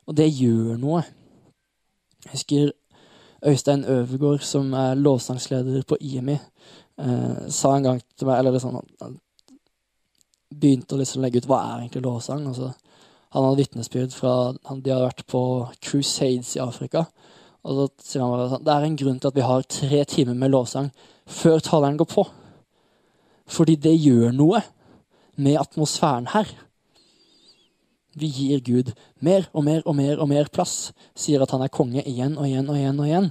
Og 0.09 0.17
det 0.17 0.27
gjør 0.27 0.75
noe. 0.81 1.05
Jeg 2.25 2.33
husker 2.33 2.71
Øystein 3.47 3.85
Øvergaard, 3.87 4.43
som 4.43 4.73
er 4.75 4.99
lovsangsleder 4.99 5.85
på 5.87 5.95
IMI, 6.01 6.35
eh, 6.99 7.47
sa 7.47 7.77
en 7.77 7.83
gang 7.83 8.01
til 8.17 8.27
meg 8.27 8.39
Eller 8.39 8.59
sånn 8.59 8.75
han 8.75 9.19
begynte 10.49 10.95
å 10.95 10.99
liksom 10.99 11.23
legge 11.23 11.41
ut 11.41 11.49
hva 11.49 11.59
er 11.65 11.83
egentlig 11.83 12.03
lovsang. 12.05 12.45
Altså, 12.49 12.71
han 13.29 13.45
hadde 13.45 13.61
vitnesbyrd 13.61 14.15
fra 14.15 14.33
han, 14.65 14.81
De 14.81 14.93
hadde 14.93 15.05
vært 15.05 15.27
på 15.29 15.41
crusades 15.85 16.55
i 16.57 16.63
Afrika. 16.63 17.05
Og 17.67 17.75
så 17.75 17.87
sier 18.01 18.23
han 18.23 18.31
bare 18.33 18.47
sånn 18.53 18.65
Det 18.65 18.73
er 18.73 18.87
en 18.87 18.99
grunn 19.01 19.19
til 19.19 19.29
at 19.29 19.37
vi 19.37 19.45
har 19.45 19.67
tre 19.67 20.03
timer 20.09 20.37
med 20.39 20.53
lovsang 20.53 20.89
før 21.29 21.61
taleren 21.61 21.99
går 21.99 22.09
på. 22.09 22.25
Fordi 23.49 23.75
det 23.81 23.93
gjør 23.97 24.33
noe 24.33 24.63
med 25.39 25.59
atmosfæren 25.61 26.31
her. 26.33 26.49
Vi 28.19 28.27
gir 28.33 28.63
Gud 28.65 28.93
mer 29.21 29.45
og 29.53 29.63
mer 29.63 29.85
og 29.85 29.95
mer 29.95 30.19
og 30.19 30.29
mer 30.31 30.49
plass. 30.53 30.91
Sier 31.15 31.43
at 31.43 31.53
han 31.53 31.61
er 31.63 31.73
konge 31.73 32.01
igjen 32.01 32.37
og 32.37 32.47
igjen 32.49 32.69
og 32.69 32.79
igjen 32.79 32.99
og 32.99 33.09
igjen. 33.09 33.29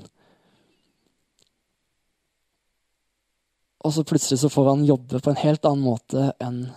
Og 3.86 3.94
så 3.94 4.04
plutselig 4.06 4.40
så 4.42 4.50
får 4.50 4.70
han 4.72 4.86
jobbe 4.86 5.20
på 5.22 5.32
en 5.32 5.42
helt 5.42 5.66
annen 5.66 5.86
måte 5.86 6.30
enn 6.42 6.68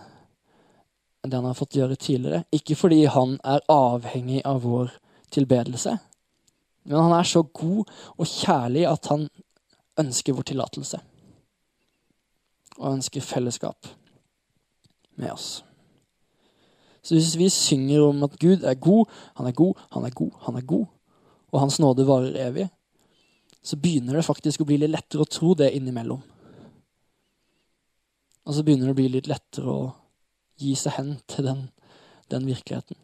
det 1.24 1.38
han 1.38 1.46
har 1.46 1.58
fått 1.58 1.78
gjøre 1.78 1.96
tidligere. 1.96 2.44
Ikke 2.52 2.76
fordi 2.76 3.06
han 3.06 3.38
er 3.46 3.64
avhengig 3.70 4.42
av 4.48 4.64
vår 4.66 4.92
tilbedelse, 5.32 5.98
men 6.84 6.98
han 6.98 7.14
er 7.14 7.28
så 7.30 7.44
god 7.46 7.90
og 8.18 8.28
kjærlig 8.28 8.88
at 8.90 9.10
han 9.12 9.28
ønsker 10.02 10.34
vår 10.34 10.50
tillatelse. 10.50 11.02
Og 12.80 12.96
ønsker 12.96 13.22
fellesskap 13.22 13.92
med 15.22 15.34
oss. 15.34 15.62
Så 17.02 17.16
hvis 17.16 17.36
vi 17.38 17.50
synger 17.50 18.08
om 18.08 18.24
at 18.26 18.38
Gud 18.42 18.66
er 18.66 18.78
god, 18.78 19.10
han 19.38 19.48
er 19.50 19.56
god, 19.58 19.78
han 19.94 20.06
er 20.06 20.14
god, 20.18 20.32
han 20.46 20.58
er 20.58 20.66
god, 20.66 20.86
og 21.52 21.60
hans 21.60 21.80
nåde 21.82 22.06
varer 22.08 22.38
evig, 22.48 22.68
så 23.62 23.78
begynner 23.78 24.18
det 24.18 24.26
faktisk 24.26 24.62
å 24.62 24.68
bli 24.70 24.80
litt 24.82 24.94
lettere 24.94 25.26
å 25.26 25.30
tro 25.30 25.54
det 25.58 25.70
innimellom. 25.78 26.22
Og 28.42 28.56
så 28.58 28.64
begynner 28.66 28.90
det 28.90 28.96
å 28.96 28.98
bli 28.98 29.10
litt 29.14 29.30
lettere 29.30 29.70
å 29.70 29.90
gi 30.62 30.76
seg 30.78 30.96
hen 30.98 31.16
til 31.32 31.48
den, 31.50 31.64
den 32.32 32.46
virkeligheten. 32.48 32.98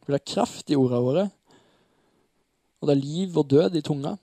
For 0.00 0.14
det 0.14 0.20
er 0.22 0.32
kraft 0.32 0.72
i 0.72 0.78
ordene 0.80 1.04
våre, 1.04 1.28
og 2.80 2.88
det 2.88 2.96
er 2.96 3.04
liv 3.04 3.36
og 3.38 3.50
død 3.52 3.76
i 3.78 3.84
tunga. 3.84 4.16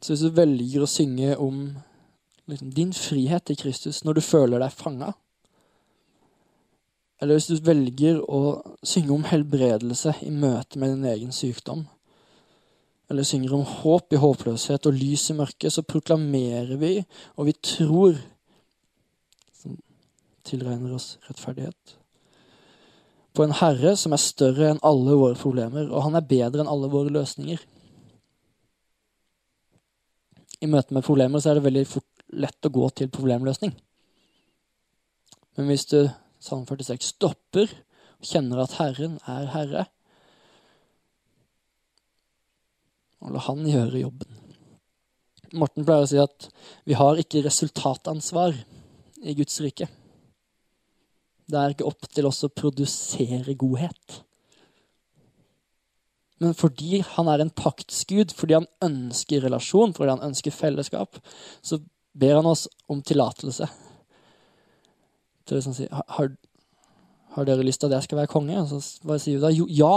Så 0.00 0.12
hvis 0.12 0.24
du 0.26 0.34
velger 0.36 0.82
å 0.84 0.88
synge 0.90 1.36
om 1.40 1.60
liksom, 2.50 2.72
din 2.76 2.90
frihet 2.92 3.46
til 3.48 3.56
Kristus 3.56 4.02
når 4.04 4.18
du 4.18 4.24
føler 4.24 4.60
deg 4.60 4.74
fanga, 4.76 5.14
eller 7.24 7.38
hvis 7.38 7.48
du 7.48 7.64
velger 7.64 8.20
å 8.20 8.60
synge 8.84 9.14
om 9.16 9.24
helbredelse 9.24 10.12
i 10.26 10.30
møte 10.30 10.78
med 10.80 10.92
din 10.92 11.08
egen 11.08 11.32
sykdom, 11.32 11.86
eller 13.08 13.26
synger 13.26 13.56
om 13.56 13.64
håp 13.64 14.12
i 14.12 14.20
håpløshet 14.20 14.88
og 14.88 14.96
lys 15.00 15.26
i 15.32 15.38
mørket, 15.38 15.72
så 15.72 15.84
proklamerer 15.88 16.76
vi, 16.80 16.98
og 17.36 17.48
vi 17.48 17.56
tror, 17.64 18.20
som 19.56 19.76
tilregner 20.44 20.96
oss 20.96 21.14
rettferdighet, 21.28 21.98
på 23.34 23.42
en 23.42 23.56
Herre 23.58 23.96
som 23.98 24.12
er 24.14 24.22
større 24.22 24.68
enn 24.70 24.84
alle 24.86 25.16
våre 25.18 25.40
problemer, 25.40 25.88
og 25.90 26.04
han 26.06 26.20
er 26.20 26.28
bedre 26.28 26.62
enn 26.62 26.70
alle 26.70 26.92
våre 26.92 27.10
løsninger 27.12 27.64
i 30.64 30.70
møte 30.70 30.96
med 30.96 31.04
problemer 31.04 31.42
så 31.42 31.52
er 31.52 31.58
det 31.58 31.66
veldig 31.68 31.86
fort, 31.88 32.10
lett 32.34 32.66
å 32.66 32.72
gå 32.72 32.88
til 32.96 33.10
problemløsning. 33.12 33.74
Men 35.54 35.70
hvis 35.70 35.86
du 35.92 35.98
Salme 36.44 36.68
46 36.68 37.14
stopper 37.14 37.70
og 38.20 38.28
kjenner 38.28 38.60
at 38.64 38.76
Herren 38.76 39.16
er 39.30 39.48
Herre, 39.54 39.86
og 43.24 43.32
la 43.32 43.40
Han 43.46 43.62
gjøre 43.64 44.02
jobben 44.02 44.40
Morten 45.54 45.86
pleier 45.86 46.04
å 46.04 46.08
si 46.10 46.18
at 46.20 46.48
vi 46.84 46.96
har 46.98 47.20
ikke 47.20 47.44
resultatansvar 47.44 48.56
i 49.22 49.34
Guds 49.38 49.60
rike. 49.62 49.86
Det 51.46 51.60
er 51.60 51.74
ikke 51.74 51.86
opp 51.86 52.08
til 52.10 52.26
oss 52.26 52.42
å 52.42 52.50
produsere 52.50 53.54
godhet. 53.60 54.16
Men 56.42 56.56
fordi 56.58 57.04
han 57.06 57.30
er 57.30 57.44
en 57.44 57.54
paktsgud, 57.54 58.34
fordi 58.34 58.58
han 58.58 58.66
ønsker 58.82 59.44
relasjon, 59.46 59.94
fordi 59.94 60.16
han 60.16 60.26
ønsker 60.32 60.54
fellesskap, 60.54 61.20
så 61.62 61.78
ber 62.18 62.40
han 62.40 62.50
oss 62.50 62.66
om 62.90 63.04
tillatelse. 63.06 63.68
Til 65.44 65.60
å 65.60 65.74
si 65.76 65.86
har, 65.90 66.30
har, 67.36 67.46
dere 67.48 67.66
lyst 67.66 67.82
til 67.82 67.90
at 67.90 67.98
jeg 67.98 68.08
skal 68.08 68.22
være 68.22 68.32
konge? 68.32 68.60
Og 68.62 68.70
så 68.70 69.06
bare 69.06 69.22
sier 69.22 69.38
vi 69.38 69.44
da? 69.44 69.52
Jo, 69.54 69.66
ja! 69.68 69.96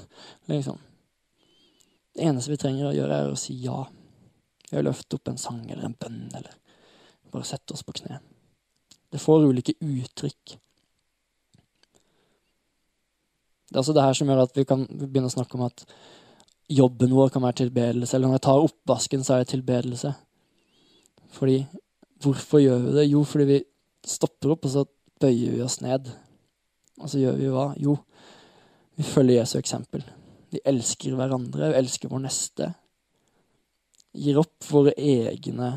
Liksom. 0.50 0.78
Det 2.16 2.26
eneste 2.26 2.50
vi 2.50 2.58
trenger 2.60 2.88
å 2.88 2.94
gjøre, 2.94 3.18
er 3.20 3.34
å 3.34 3.38
si 3.38 3.54
ja. 3.62 3.84
Vi 4.70 4.78
å 4.78 4.86
løfte 4.86 5.18
opp 5.18 5.30
en 5.30 5.38
sang 5.38 5.62
eller 5.68 5.86
en 5.86 5.98
bønn, 5.98 6.24
eller 6.38 6.56
bare 7.30 7.46
sette 7.46 7.74
oss 7.74 7.84
på 7.86 7.94
kne. 8.00 8.18
Det 9.10 9.18
får 9.22 9.46
ulike 9.46 9.76
uttrykk. 9.78 10.56
Det 13.70 13.78
er 13.78 13.82
også 13.82 13.94
det 13.94 14.02
her 14.02 14.16
som 14.18 14.30
gjør 14.30 14.42
at 14.42 14.56
vi 14.58 14.66
kan 14.66 14.82
begynne 14.90 15.30
å 15.30 15.34
snakke 15.34 15.58
om 15.58 15.68
at 15.68 15.84
jobben 16.70 17.14
vår 17.14 17.30
kan 17.34 17.44
være 17.46 17.60
tilbedelse. 17.62 18.16
Eller 18.16 18.30
når 18.30 18.40
jeg 18.40 18.46
tar 18.48 18.66
oppvasken, 18.66 19.22
så 19.26 19.36
er 19.36 19.44
det 19.44 19.52
tilbedelse. 19.54 20.10
Fordi 21.34 21.60
Hvorfor 22.20 22.60
gjør 22.60 22.82
vi 22.84 22.96
det? 22.98 23.06
Jo, 23.08 23.22
fordi 23.24 23.44
vi 23.48 23.58
stopper 24.06 24.54
opp, 24.54 24.66
og 24.66 24.74
så 24.74 24.84
bøyer 25.20 25.56
vi 25.56 25.64
oss 25.64 25.80
ned. 25.84 26.08
Og 27.00 27.08
så 27.10 27.20
gjør 27.20 27.38
vi 27.40 27.52
hva? 27.52 27.66
Jo, 27.80 27.96
vi 28.96 29.06
følger 29.06 29.40
Jesu 29.40 29.58
eksempel. 29.60 30.04
Vi 30.50 30.60
elsker 30.66 31.14
hverandre, 31.16 31.70
vi 31.70 31.78
elsker 31.78 32.10
vår 32.10 32.24
neste. 32.26 32.72
Gir 34.12 34.40
opp 34.42 34.66
våre 34.66 34.92
egne 34.98 35.70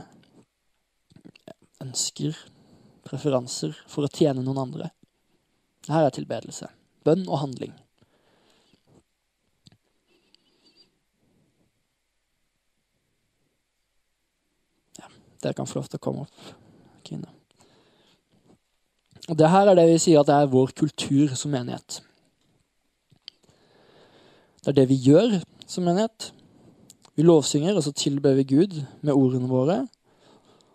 ønsker, 1.83 2.35
preferanser, 3.05 3.75
for 3.87 4.07
å 4.07 4.11
tjene 4.11 4.43
noen 4.43 4.63
andre. 4.63 4.89
Dette 5.83 6.01
er 6.07 6.15
tilbedelse. 6.15 6.69
Bønn 7.03 7.25
og 7.27 7.41
handling. 7.43 7.75
Ja, 14.97 15.11
Dere 15.43 15.55
kan 15.59 15.67
få 15.67 15.81
lov 15.81 15.91
til 15.91 15.99
å 15.99 16.05
komme 16.07 16.27
opp, 16.27 16.51
kvinne. 17.03 17.42
Og 19.31 19.37
det 19.39 19.49
her 19.49 19.69
er 19.69 19.77
det 19.79 19.87
vi 19.87 19.99
sier 20.03 20.19
at 20.19 20.27
det 20.27 20.35
er 20.35 20.51
vår 20.51 20.73
kultur 20.75 21.31
som 21.39 21.53
menighet. 21.55 22.01
Det 24.63 24.71
er 24.71 24.79
det 24.81 24.87
vi 24.91 24.99
gjør 24.99 25.37
som 25.67 25.87
menighet. 25.87 26.31
Vi 27.15 27.23
lovsynger, 27.23 27.75
og 27.77 27.85
så 27.85 27.93
tilber 27.95 28.35
vi 28.35 28.47
Gud 28.47 28.79
med 29.01 29.13
ordene 29.13 29.47
våre. 29.47 29.83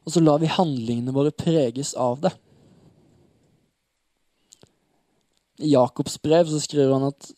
Og 0.06 0.14
så 0.14 0.22
lar 0.22 0.40
vi 0.40 0.48
handlingene 0.48 1.12
våre 1.12 1.34
preges 1.34 1.92
av 1.98 2.22
det. 2.24 2.32
I 5.58 5.72
Jakobs 5.74 6.16
brev 6.22 6.48
så 6.48 6.61
skriver 6.62 6.94
han 6.94 7.08
at 7.11 7.32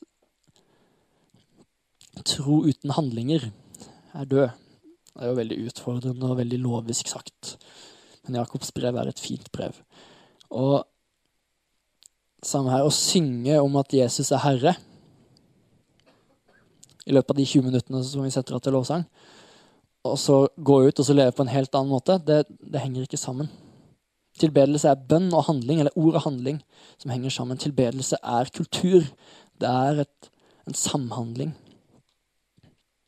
tro 2.29 2.61
uten 2.67 2.93
handlinger 2.93 3.49
er 4.13 4.29
død. 4.29 4.51
Det 5.11 5.25
er 5.25 5.33
jo 5.33 5.39
veldig 5.39 5.59
utfordrende 5.71 6.29
og 6.29 6.39
veldig 6.39 6.61
lovisk 6.61 7.09
sagt. 7.11 7.57
Men 8.27 8.39
Jakobs 8.39 8.71
brev 8.77 8.99
er 9.01 9.11
et 9.11 9.23
fint 9.23 9.49
brev. 9.53 9.75
Og 10.51 10.85
samme 12.47 12.73
her, 12.73 12.87
å 12.87 12.95
synge 12.95 13.59
om 13.61 13.77
at 13.81 13.93
Jesus 13.95 14.31
er 14.33 14.43
herre 14.45 14.77
i 17.07 17.15
løpet 17.15 17.33
av 17.35 17.41
de 17.41 17.47
20 17.49 17.67
minuttene 17.67 18.03
som 18.07 18.25
vi 18.25 18.33
setter 18.33 18.57
av 18.57 18.63
til 18.65 18.77
lovsang, 18.77 19.05
og 20.07 20.17
så 20.21 20.37
gå 20.57 20.77
ut 20.87 21.01
og 21.01 21.07
så 21.07 21.17
leve 21.17 21.35
på 21.37 21.45
en 21.45 21.53
helt 21.53 21.75
annen 21.75 21.93
måte, 21.93 22.17
det, 22.25 22.45
det 22.49 22.83
henger 22.83 23.05
ikke 23.05 23.21
sammen. 23.21 23.51
Tilbedelse 24.41 24.89
er 24.89 25.01
bønn 25.11 25.29
og 25.35 25.45
handling, 25.49 25.83
eller 25.83 25.97
ord 25.99 26.17
og 26.17 26.25
handling, 26.25 26.61
som 27.01 27.13
henger 27.13 27.35
sammen. 27.35 27.61
Tilbedelse 27.61 28.17
er 28.23 28.53
kultur. 28.55 29.05
Det 29.61 29.69
er 29.69 30.05
et, 30.07 30.31
en 30.69 30.77
samhandling. 30.77 31.53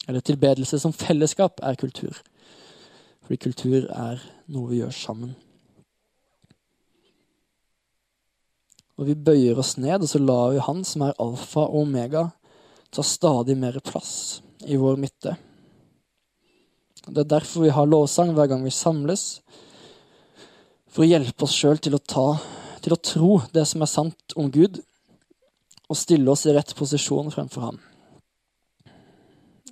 Eller 0.08 0.20
tilbedelse 0.20 0.80
som 0.82 0.92
fellesskap 0.92 1.62
er 1.62 1.78
kultur. 1.80 2.18
Fordi 3.22 3.38
kultur 3.46 3.86
er 3.86 4.20
noe 4.52 4.68
vi 4.72 4.82
gjør 4.82 4.92
sammen. 4.98 5.32
Og 9.02 9.08
vi 9.08 9.16
bøyer 9.18 9.58
oss 9.58 9.74
ned, 9.82 10.04
og 10.04 10.06
så 10.06 10.20
lar 10.22 10.52
vi 10.54 10.62
Han 10.62 10.84
som 10.86 11.02
er 11.02 11.16
alfa 11.18 11.64
og 11.64 11.80
omega, 11.80 12.28
ta 12.94 13.02
stadig 13.02 13.56
mer 13.58 13.80
plass 13.82 14.38
i 14.62 14.78
vår 14.78 15.00
midte. 15.02 15.32
Det 17.08 17.24
er 17.24 17.32
derfor 17.32 17.64
vi 17.64 17.74
har 17.74 17.88
lovsang 17.88 18.30
hver 18.36 18.46
gang 18.52 18.62
vi 18.62 18.70
samles. 18.70 19.40
For 20.86 21.02
å 21.02 21.08
hjelpe 21.08 21.48
oss 21.48 21.56
sjøl 21.56 21.82
til, 21.82 21.98
til, 21.98 22.94
å 22.94 23.02
tro 23.02 23.40
det 23.50 23.66
som 23.66 23.82
er 23.82 23.90
sant 23.90 24.36
om 24.38 24.52
Gud, 24.54 24.78
og 25.90 25.98
stille 25.98 26.30
oss 26.30 26.46
i 26.46 26.54
rett 26.54 26.70
posisjon 26.78 27.34
fremfor 27.34 27.72
ham. 27.72 27.80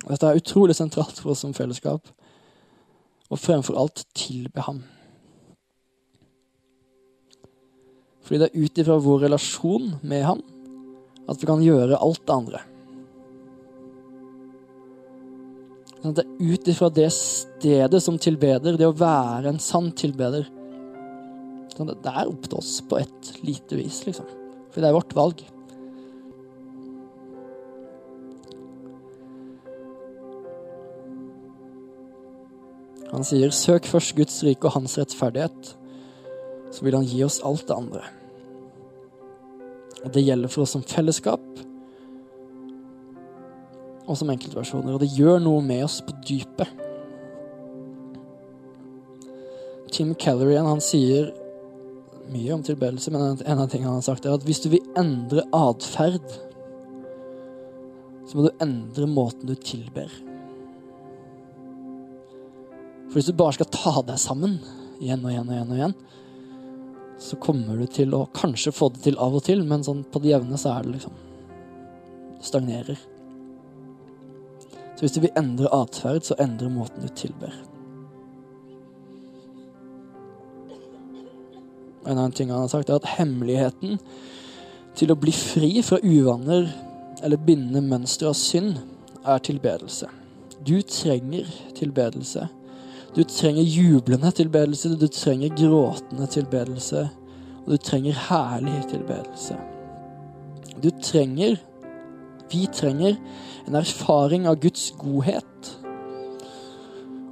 Dette 0.09 0.27
er 0.27 0.41
utrolig 0.41 0.75
sentralt 0.75 1.23
for 1.23 1.31
oss 1.31 1.45
som 1.45 1.55
fellesskap, 1.55 2.03
og 3.31 3.39
fremfor 3.39 3.79
alt 3.79 4.03
tilbe 4.11 4.67
ham. 4.67 4.83
Fordi 8.21 8.41
det 8.41 8.49
er 8.49 8.65
ut 8.65 8.81
ifra 8.83 8.97
vår 9.01 9.25
relasjon 9.27 9.93
med 10.01 10.25
han 10.27 10.43
at 11.29 11.39
vi 11.41 11.47
kan 11.47 11.63
gjøre 11.63 11.99
alt 12.01 12.23
det 12.27 12.35
andre. 12.35 12.61
Sånn 16.01 16.17
det 16.17 16.25
er 16.25 16.53
ut 16.53 16.69
ifra 16.71 16.89
det 16.89 17.07
stedet 17.13 18.01
som 18.01 18.17
tilbeder, 18.21 18.77
det 18.77 18.89
å 18.89 18.97
være 18.97 19.51
en 19.51 19.61
sann 19.61 19.91
tilbeder. 19.93 20.47
Sånn 21.75 21.91
det 21.91 22.13
er 22.13 22.29
opp 22.29 22.47
til 22.49 22.57
oss 22.57 22.79
på 22.89 22.97
et 22.99 23.33
lite 23.45 23.77
vis, 23.77 24.01
liksom. 24.07 24.29
For 24.73 24.81
det 24.81 24.89
er 24.89 24.97
vårt 24.97 25.13
valg. 25.17 25.43
Han 33.11 33.27
sier, 33.27 33.51
'Søk 33.51 33.85
først 33.85 34.15
Guds 34.15 34.41
rike 34.43 34.65
og 34.65 34.73
hans 34.79 34.97
rettferdighet', 34.97 35.75
så 36.71 36.85
vil 36.85 36.95
han 36.97 37.07
gi 37.07 37.23
oss 37.25 37.41
alt 37.47 37.67
det 37.67 37.77
andre. 37.77 38.03
Og 40.01 40.13
det 40.15 40.23
gjelder 40.25 40.51
for 40.51 40.65
oss 40.65 40.73
som 40.75 40.85
fellesskap 40.87 41.43
og 44.07 44.17
som 44.17 44.31
enkeltversjoner. 44.33 44.95
Og 44.95 45.03
det 45.03 45.11
gjør 45.13 45.41
noe 45.43 45.61
med 45.63 45.85
oss 45.85 45.99
på 46.05 46.15
dypet. 46.25 46.79
Tim 49.91 50.13
Keller 50.15 50.49
igjen, 50.53 50.69
han 50.69 50.83
sier 50.83 51.29
mye 52.31 52.55
om 52.55 52.63
tilbedelse, 52.63 53.11
men 53.11 53.41
en 53.43 53.59
av 53.59 53.67
tingene 53.67 53.91
han 53.91 53.99
har 53.99 54.07
sagt, 54.07 54.25
er 54.25 54.37
at 54.37 54.45
hvis 54.47 54.63
du 54.63 54.69
vil 54.71 54.85
endre 54.99 55.43
atferd, 55.55 56.23
så 58.27 58.37
må 58.37 58.45
du 58.45 58.63
endre 58.63 59.09
måten 59.11 59.49
du 59.49 59.55
tilber. 59.59 60.07
For 63.09 63.19
hvis 63.19 63.27
du 63.27 63.35
bare 63.35 63.57
skal 63.57 63.67
ta 63.75 63.97
deg 64.07 64.21
sammen 64.21 64.61
igjen 65.03 65.25
og 65.25 65.33
igjen 65.33 65.49
og 65.49 65.55
igjen, 65.57 65.71
og 65.73 65.79
igjen, 65.81 65.97
så 67.21 67.37
kommer 67.37 67.77
du 67.77 67.85
til 67.85 68.15
å 68.17 68.25
kanskje 68.33 68.73
få 68.73 68.89
det 68.95 69.03
til 69.05 69.19
av 69.21 69.35
og 69.37 69.43
til, 69.45 69.61
men 69.67 69.83
sånn 69.85 70.01
på 70.09 70.21
det 70.23 70.33
jevne 70.33 70.57
så 70.57 70.73
er 70.73 70.85
det 70.87 70.95
liksom 70.95 71.17
stagnerer. 72.41 72.97
Så 74.95 75.05
hvis 75.05 75.13
du 75.13 75.21
vil 75.21 75.37
endre 75.37 75.69
atferd, 75.73 76.25
så 76.25 76.37
endre 76.41 76.69
måten 76.73 77.05
du 77.05 77.11
tilber. 77.13 77.53
En 82.07 82.17
annen 82.17 82.33
ting 82.33 82.49
han 82.49 82.63
har 82.63 82.71
sagt, 82.73 82.89
er 82.89 82.97
at 82.97 83.11
hemmeligheten 83.19 83.99
til 84.97 85.13
å 85.13 85.19
bli 85.19 85.33
fri 85.35 85.75
fra 85.85 86.01
uvaner 86.01 86.71
eller 87.21 87.37
bindende 87.37 87.83
mønstre 87.85 88.31
av 88.31 88.37
synd, 88.37 88.79
er 89.21 89.43
tilbedelse. 89.45 90.09
Du 90.65 90.81
trenger 90.81 91.45
tilbedelse. 91.77 92.47
Du 93.15 93.23
trenger 93.23 93.63
jublende 93.63 94.31
tilbedelse, 94.31 94.93
du 94.95 95.07
trenger 95.07 95.55
gråtende 95.57 96.27
tilbedelse, 96.31 97.09
og 97.65 97.73
du 97.73 97.77
trenger 97.77 98.21
herlig 98.29 98.77
tilbedelse. 98.91 99.57
Du 100.83 100.89
trenger, 101.03 101.57
vi 102.51 102.65
trenger, 102.73 103.19
en 103.67 103.75
erfaring 103.75 104.47
av 104.47 104.57
Guds 104.63 104.89
godhet 104.99 105.75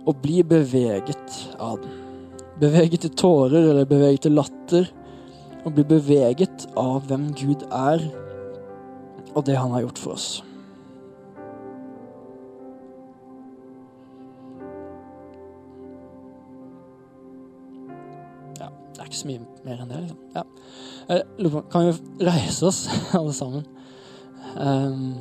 og 0.07 0.21
bli 0.23 0.43
beveget 0.43 1.39
av 1.59 1.81
den 1.81 1.99
beveget 2.59 3.05
til 3.05 3.15
tårer 3.15 3.69
eller 3.71 3.87
beveget 3.87 4.25
til 4.27 4.35
latter, 4.35 4.89
og 5.65 5.75
bli 5.75 5.85
beveget 5.87 6.67
av 6.79 7.07
hvem 7.07 7.29
Gud 7.37 7.65
er, 7.71 8.03
og 9.35 9.45
det 9.47 9.57
han 9.59 9.71
har 9.75 9.85
gjort 9.85 10.01
for 10.01 10.15
oss. 10.15 10.29
Så 19.19 19.27
mye 19.29 19.43
mer 19.65 19.83
enn 19.83 19.91
det, 19.91 19.99
liksom. 20.05 20.19
Ja. 20.35 21.59
Kan 21.73 21.89
vi 21.89 22.25
reise 22.27 22.69
oss, 22.69 22.85
alle 23.19 23.33
sammen? 23.35 23.67
Um, 24.55 25.13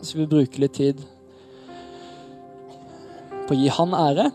så 0.00 0.10
skal 0.10 0.22
vi 0.22 0.30
bruke 0.34 0.62
litt 0.62 0.76
tid 0.76 1.02
på 3.48 3.56
å 3.56 3.58
gi 3.58 3.72
han 3.74 3.96
ære. 3.96 4.30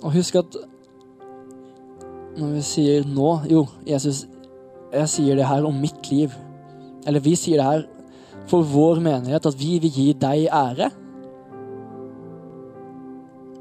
Og 0.00 0.12
husk 0.16 0.40
at 0.40 0.56
når 2.40 2.52
vi 2.54 2.62
sier 2.64 3.08
nå 3.08 3.30
Jo, 3.50 3.64
Jesus, 3.88 4.24
jeg 4.90 5.08
sier 5.12 5.36
det 5.38 5.48
her 5.48 5.66
om 5.68 5.76
mitt 5.76 6.08
liv. 6.10 6.34
Eller 7.06 7.22
vi 7.24 7.34
sier 7.38 7.60
det 7.60 7.66
her 7.66 7.84
for 8.48 8.66
vår 8.66 9.00
menighet, 9.04 9.46
at 9.46 9.58
vi 9.58 9.78
vil 9.82 9.92
gi 9.92 10.08
deg 10.18 10.48
ære. 10.48 10.90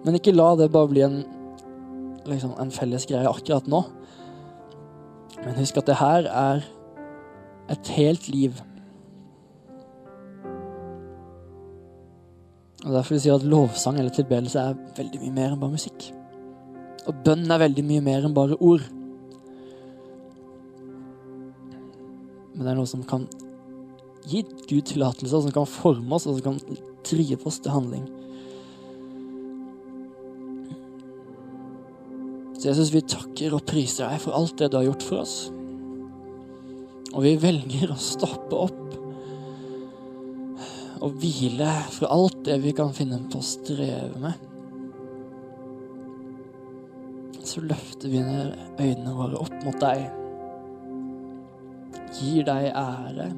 Men 0.05 0.15
ikke 0.15 0.35
la 0.35 0.53
det 0.57 0.71
bare 0.71 0.89
bli 0.91 1.03
en, 1.05 1.19
liksom, 2.29 2.55
en 2.59 2.71
felles 2.73 3.05
greie 3.09 3.29
akkurat 3.29 3.67
nå. 3.69 3.83
Men 5.43 5.59
husk 5.59 5.77
at 5.79 5.89
det 5.89 5.99
her 5.99 6.29
er 6.29 6.65
et 7.69 7.91
helt 7.97 8.29
liv. 8.31 8.61
Og 12.85 12.93
Derfor 12.93 13.13
vil 13.13 13.19
jeg 13.19 13.25
si 13.27 13.33
at 13.33 13.43
lovsang 13.43 13.99
eller 13.99 14.13
tilbedelse 14.15 14.59
er 14.59 14.79
veldig 14.97 15.19
mye 15.25 15.35
mer 15.35 15.51
enn 15.51 15.59
bare 15.61 15.75
musikk. 15.75 16.07
Og 17.07 17.19
bønn 17.25 17.51
er 17.51 17.61
veldig 17.61 17.83
mye 17.85 18.05
mer 18.05 18.25
enn 18.25 18.35
bare 18.35 18.57
ord. 18.63 18.85
Men 22.55 22.63
det 22.63 22.71
er 22.71 22.79
noe 22.79 22.89
som 22.89 23.03
kan 23.07 23.27
gi 24.29 24.43
Gud 24.69 24.85
tillatelse, 24.89 25.33
som 25.33 25.53
kan 25.53 25.67
forme 25.69 26.15
oss, 26.15 26.27
og 26.29 26.39
som 26.39 26.53
kan 26.59 26.79
drive 27.07 27.41
oss 27.49 27.59
til 27.63 27.73
handling. 27.73 28.07
Så 32.59 32.67
Jesus, 32.67 32.91
vi 32.91 33.05
takker 33.07 33.55
og 33.55 33.63
priser 33.69 34.09
deg 34.09 34.19
for 34.19 34.35
alt 34.35 34.57
det 34.59 34.67
du 34.71 34.81
har 34.81 34.89
gjort 34.89 35.05
for 35.07 35.23
oss. 35.23 35.37
Og 37.15 37.23
vi 37.23 37.37
velger 37.39 37.93
å 37.93 37.97
stoppe 37.99 38.57
opp 38.67 38.85
og 40.99 41.15
hvile 41.21 41.71
fra 41.95 42.09
alt 42.11 42.41
det 42.43 42.57
vi 42.59 42.73
kan 42.75 42.91
finne 42.95 43.21
på 43.31 43.39
å 43.39 43.45
streve 43.47 44.19
med. 44.19 44.45
Så 47.47 47.63
løfter 47.63 48.11
vi 48.11 48.19
øynene 48.19 49.15
våre 49.15 49.39
opp 49.39 49.55
mot 49.63 49.79
deg. 49.79 50.09
Gir 52.19 52.43
deg 52.43 52.73
ære. 52.75 53.29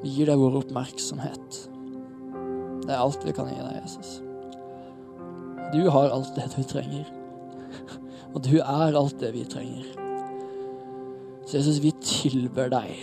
Vi 0.00 0.14
gir 0.14 0.30
deg 0.30 0.40
vår 0.40 0.60
oppmerksomhet. 0.62 1.62
Det 2.86 2.92
er 2.94 3.00
alt 3.00 3.24
vi 3.26 3.34
kan 3.36 3.50
gi 3.50 3.58
deg, 3.60 3.80
Jesus. 3.82 4.18
Du 5.70 5.82
har 5.92 6.10
alt 6.10 6.32
det 6.34 6.48
du 6.56 6.62
trenger. 6.66 7.10
Og 8.34 8.42
du 8.46 8.56
er 8.58 8.96
alt 8.96 9.18
det 9.20 9.32
vi 9.36 9.44
trenger. 9.44 9.90
Så 11.44 11.58
Jesus, 11.58 11.82
vi 11.82 11.92
tilber 12.04 12.70
deg. 12.72 12.94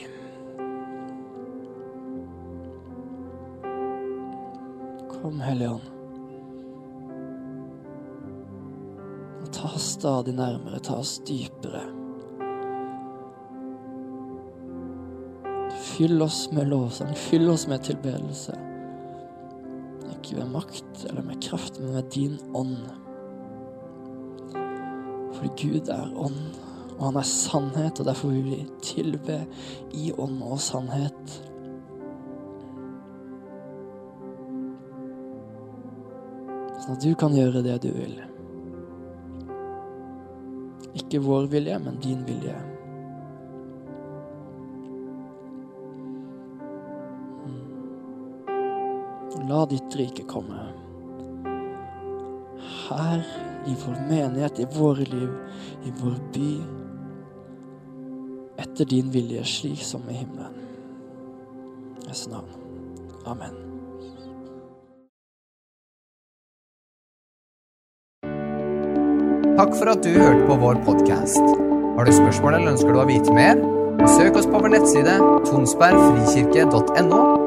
Kom, 5.11 5.39
Hellige 5.43 5.77
Ånd. 5.77 5.93
Ta 9.57 9.71
oss 9.73 9.93
stadig 9.95 10.35
nærmere, 10.37 10.79
ta 10.79 10.99
oss 11.01 11.17
dypere. 11.25 11.81
Fyll 15.97 16.21
oss 16.21 16.51
med 16.51 16.67
lovsang, 16.69 17.15
fyll 17.15 17.49
oss 17.49 17.63
med 17.67 17.81
tilbedelse. 17.83 18.53
Ikke 20.11 20.35
ved 20.37 20.51
makt 20.51 21.05
eller 21.09 21.23
med 21.25 21.41
kraft, 21.41 21.79
men 21.79 21.95
med 21.95 22.11
din 22.13 22.35
ånd. 22.53 22.77
Fordi 25.33 25.49
Gud 25.57 25.89
er 25.89 26.13
ånd. 26.13 26.37
Og 26.99 27.01
han 27.01 27.17
er 27.17 27.25
sannhet, 27.25 27.99
og 27.99 28.05
derfor 28.05 28.29
vil 28.29 28.45
vi 28.45 28.59
tilbe 28.85 29.39
i 29.97 30.11
ånd 30.13 30.37
og 30.45 30.61
sannhet. 30.61 31.35
Sånn 36.77 36.93
at 36.93 37.03
du 37.09 37.11
kan 37.17 37.33
gjøre 37.33 37.65
det 37.65 37.81
du 37.81 37.89
vil. 37.97 38.17
Ikke 40.93 41.25
vår 41.25 41.49
vilje, 41.57 41.81
men 41.81 42.03
din 42.05 42.21
vilje. 42.29 42.76
la 49.47 49.65
ditt 49.65 49.95
rike 49.95 50.23
komme. 50.27 50.59
Her, 52.87 53.23
i 53.67 53.75
vår 53.85 53.95
menighet, 54.09 54.59
i 54.59 54.65
våre 54.79 55.05
liv, 55.07 55.29
i 55.85 55.93
vår 56.01 56.17
by. 56.33 56.51
Etter 58.57 58.85
din 58.85 59.11
vilje, 59.11 59.43
slik 59.45 59.83
som 59.83 60.09
i 60.09 60.13
himmelen. 60.13 60.53
Jesu 62.07 62.29
navn. 62.31 62.51
Amen. 63.25 63.55
Takk 69.57 69.73
for 69.73 69.89
at 69.89 70.03
du 70.05 70.13
hørte 70.13 70.45
på 70.47 70.59
vår 70.61 70.83
podkast. 70.85 71.57
Har 71.97 72.05
du 72.05 72.13
spørsmål 72.13 72.59
eller 72.59 72.75
ønsker 72.75 72.93
du 72.93 73.01
å 73.01 73.09
vite 73.09 73.33
mer? 73.33 73.57
Søk 74.05 74.37
oss 74.37 74.45
på 74.45 74.61
vår 74.61 74.75
nettside 74.75 75.17
tonsbergfrikirke.no 75.49 77.46